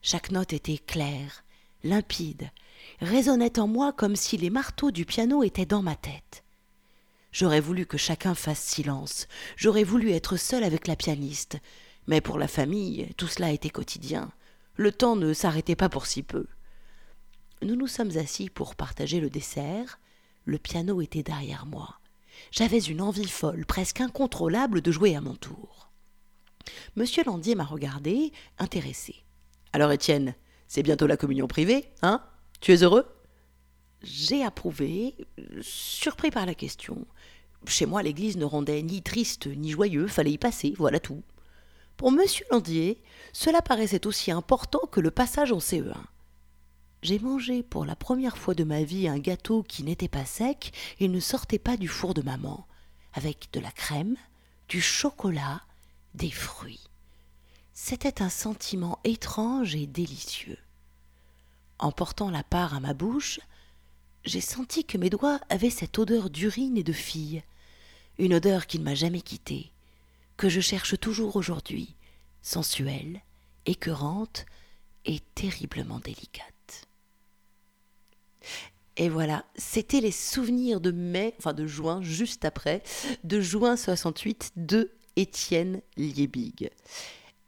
Chaque 0.02 0.32
note 0.32 0.54
était 0.54 0.78
claire, 0.78 1.44
limpide, 1.84 2.50
résonnait 3.02 3.60
en 3.60 3.68
moi 3.68 3.92
comme 3.92 4.16
si 4.16 4.38
les 4.38 4.50
marteaux 4.50 4.92
du 4.92 5.06
piano 5.06 5.44
étaient 5.44 5.66
dans 5.66 5.82
ma 5.82 5.96
tête. 5.96 6.44
J'aurais 7.32 7.62
voulu 7.62 7.86
que 7.86 7.98
chacun 7.98 8.36
fasse 8.36 8.62
silence, 8.62 9.28
j'aurais 9.58 9.84
voulu 9.84 10.12
être 10.12 10.38
seul 10.38 10.64
avec 10.64 10.88
la 10.88 10.96
pianiste, 10.96 11.58
mais 12.08 12.22
pour 12.22 12.40
la 12.40 12.48
famille, 12.48 13.14
tout 13.18 13.28
cela 13.28 13.52
était 13.52 13.70
quotidien. 13.70 14.32
Le 14.82 14.92
temps 14.92 15.16
ne 15.16 15.32
s'arrêtait 15.32 15.76
pas 15.76 15.90
pour 15.90 16.08
si 16.08 16.24
peu. 16.24 16.48
Nous 17.62 17.76
nous 17.76 17.86
sommes 17.86 18.18
assis 18.18 18.50
pour 18.50 18.74
partager 18.74 19.20
le 19.20 19.30
dessert. 19.30 20.00
Le 20.46 20.58
piano 20.58 21.02
était 21.02 21.22
derrière 21.22 21.68
moi. 21.68 22.00
J'avais 22.50 22.80
une 22.80 23.00
envie 23.00 23.28
folle, 23.28 23.68
presque 23.68 24.02
incontrôlable, 24.02 24.82
de 24.82 24.92
jouer 24.92 25.16
à 25.16 25.22
mon 25.22 25.36
tour. 25.36 25.92
Monsieur 26.96 27.24
Landier 27.24 27.54
m'a 27.54 27.64
regardé, 27.64 28.32
intéressé. 28.58 29.18
Alors 29.72 29.92
Étienne, 29.92 30.34
c'est 30.68 30.82
bientôt 30.82 31.06
la 31.06 31.16
communion 31.16 31.48
privée, 31.48 31.86
hein? 32.02 32.24
Tu 32.60 32.74
es 32.74 32.82
heureux? 32.82 33.06
J'ai 34.02 34.44
approuvé, 34.44 35.14
surpris 35.62 36.32
par 36.32 36.48
la 36.48 36.56
question. 36.56 37.06
Chez 37.68 37.86
moi, 37.86 38.02
l'église 38.02 38.36
ne 38.36 38.46
rendait 38.46 38.82
ni 38.82 39.04
triste 39.04 39.46
ni 39.46 39.70
joyeux, 39.70 40.08
fallait 40.08 40.32
y 40.32 40.40
passer, 40.40 40.74
voilà 40.76 41.00
tout. 41.00 41.22
Pour 42.02 42.12
monsieur 42.12 42.48
Landier, 42.50 43.00
cela 43.32 43.62
paraissait 43.62 44.08
aussi 44.08 44.32
important 44.32 44.80
que 44.92 45.00
le 45.00 45.12
passage 45.12 45.52
en 45.52 45.60
CE1. 45.60 45.94
J'ai 47.04 47.20
mangé 47.20 47.62
pour 47.62 47.86
la 47.86 47.96
première 47.96 48.40
fois 48.40 48.56
de 48.56 48.64
ma 48.64 48.82
vie 48.82 49.08
un 49.08 49.20
gâteau 49.20 49.62
qui 49.62 49.84
n'était 49.84 50.08
pas 50.08 50.26
sec 50.26 50.74
et 51.00 51.08
ne 51.08 51.20
sortait 51.20 51.60
pas 51.60 51.78
du 51.78 51.88
four 51.88 52.16
de 52.16 52.24
maman, 52.24 52.66
avec 53.14 53.50
de 53.54 53.60
la 53.60 53.70
crème, 53.70 54.16
du 54.68 54.82
chocolat 54.82 55.62
des 56.16 56.32
fruits. 56.32 56.88
C'était 57.72 58.24
un 58.24 58.30
sentiment 58.30 58.98
étrange 59.04 59.76
et 59.76 59.86
délicieux. 59.86 60.58
En 61.78 61.92
portant 61.92 62.32
la 62.32 62.42
part 62.42 62.74
à 62.74 62.80
ma 62.80 62.96
bouche, 62.96 63.40
j'ai 64.26 64.42
senti 64.42 64.86
que 64.86 64.98
mes 64.98 65.12
doigts 65.12 65.40
avaient 65.50 65.70
cette 65.70 66.00
odeur 66.00 66.32
d'urine 66.32 66.80
et 66.80 66.84
de 66.84 66.94
fille, 66.94 67.44
une 68.18 68.34
odeur 68.34 68.66
qui 68.66 68.80
ne 68.80 68.86
m'a 68.86 68.96
jamais 68.96 69.22
quittée, 69.22 69.72
que 70.42 70.50
je 70.50 70.60
cherche 70.60 71.00
toujours 71.00 71.36
aujourd'hui, 71.36 71.96
sensuelle, 72.42 73.22
écœurante 73.68 74.48
et 75.06 75.20
terriblement 75.36 76.00
délicate. 76.00 76.88
Et 78.98 79.08
voilà, 79.08 79.46
c'était 79.54 80.02
les 80.02 80.10
souvenirs 80.10 80.82
de 80.82 80.90
mai, 80.90 81.36
enfin 81.38 81.54
de 81.54 81.68
juin, 81.68 82.02
juste 82.02 82.44
après, 82.44 82.82
de 83.24 83.40
juin 83.40 83.78
68 83.78 84.54
de 84.56 84.90
Étienne 85.16 85.84
Liebig. 85.96 86.72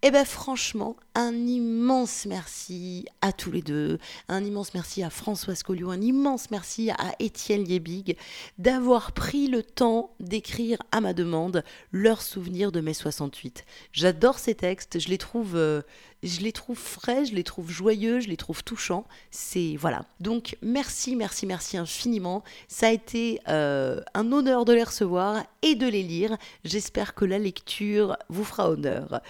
Eh 0.06 0.12
bien 0.12 0.26
franchement, 0.26 0.98
un 1.16 1.34
immense 1.34 2.26
merci 2.26 3.06
à 3.22 3.32
tous 3.32 3.52
les 3.52 3.62
deux, 3.62 4.00
un 4.28 4.44
immense 4.44 4.74
merci 4.74 5.02
à 5.02 5.10
Françoise 5.10 5.64
Colliot, 5.64 5.92
un 5.92 6.02
immense 6.02 6.52
merci 6.52 6.92
à 6.92 7.16
Étienne 7.20 7.64
Liebig 7.64 8.18
d'avoir 8.58 9.14
pris 9.14 9.48
le 9.48 9.64
temps 9.64 10.14
d'écrire 10.20 10.78
à 10.92 11.00
ma 11.00 11.14
demande 11.14 11.64
leurs 11.94 12.22
souvenirs 12.22 12.74
de 12.74 12.82
mai 12.82 12.94
68. 12.94 13.64
J'adore 13.94 14.40
ces 14.40 14.56
textes, 14.56 15.00
je 15.00 15.08
les 15.08 15.18
trouve 15.18 15.56
euh, 15.56 15.84
je 16.24 16.40
les 16.40 16.52
trouve 16.52 16.78
frais, 16.78 17.26
je 17.26 17.36
les 17.36 17.44
trouve 17.44 17.70
joyeux, 17.70 18.20
je 18.20 18.30
les 18.30 18.38
trouve 18.38 18.64
touchants. 18.64 19.06
C'est 19.30 19.76
voilà. 19.78 20.06
Donc 20.20 20.58
merci, 20.62 21.16
merci, 21.16 21.46
merci 21.46 21.78
infiniment. 21.78 22.44
Ça 22.68 22.88
a 22.88 22.92
été 22.92 23.40
euh, 23.50 24.02
un 24.14 24.32
honneur 24.32 24.66
de 24.66 24.74
les 24.74 24.84
recevoir 24.84 25.44
et 25.62 25.76
de 25.76 25.88
les 25.88 26.04
lire. 26.04 26.38
J'espère 26.64 27.14
que 27.14 27.26
la 27.26 27.40
lecture 27.40 28.18
vous 28.30 28.46
fera 28.46 28.70
honneur. 28.70 29.22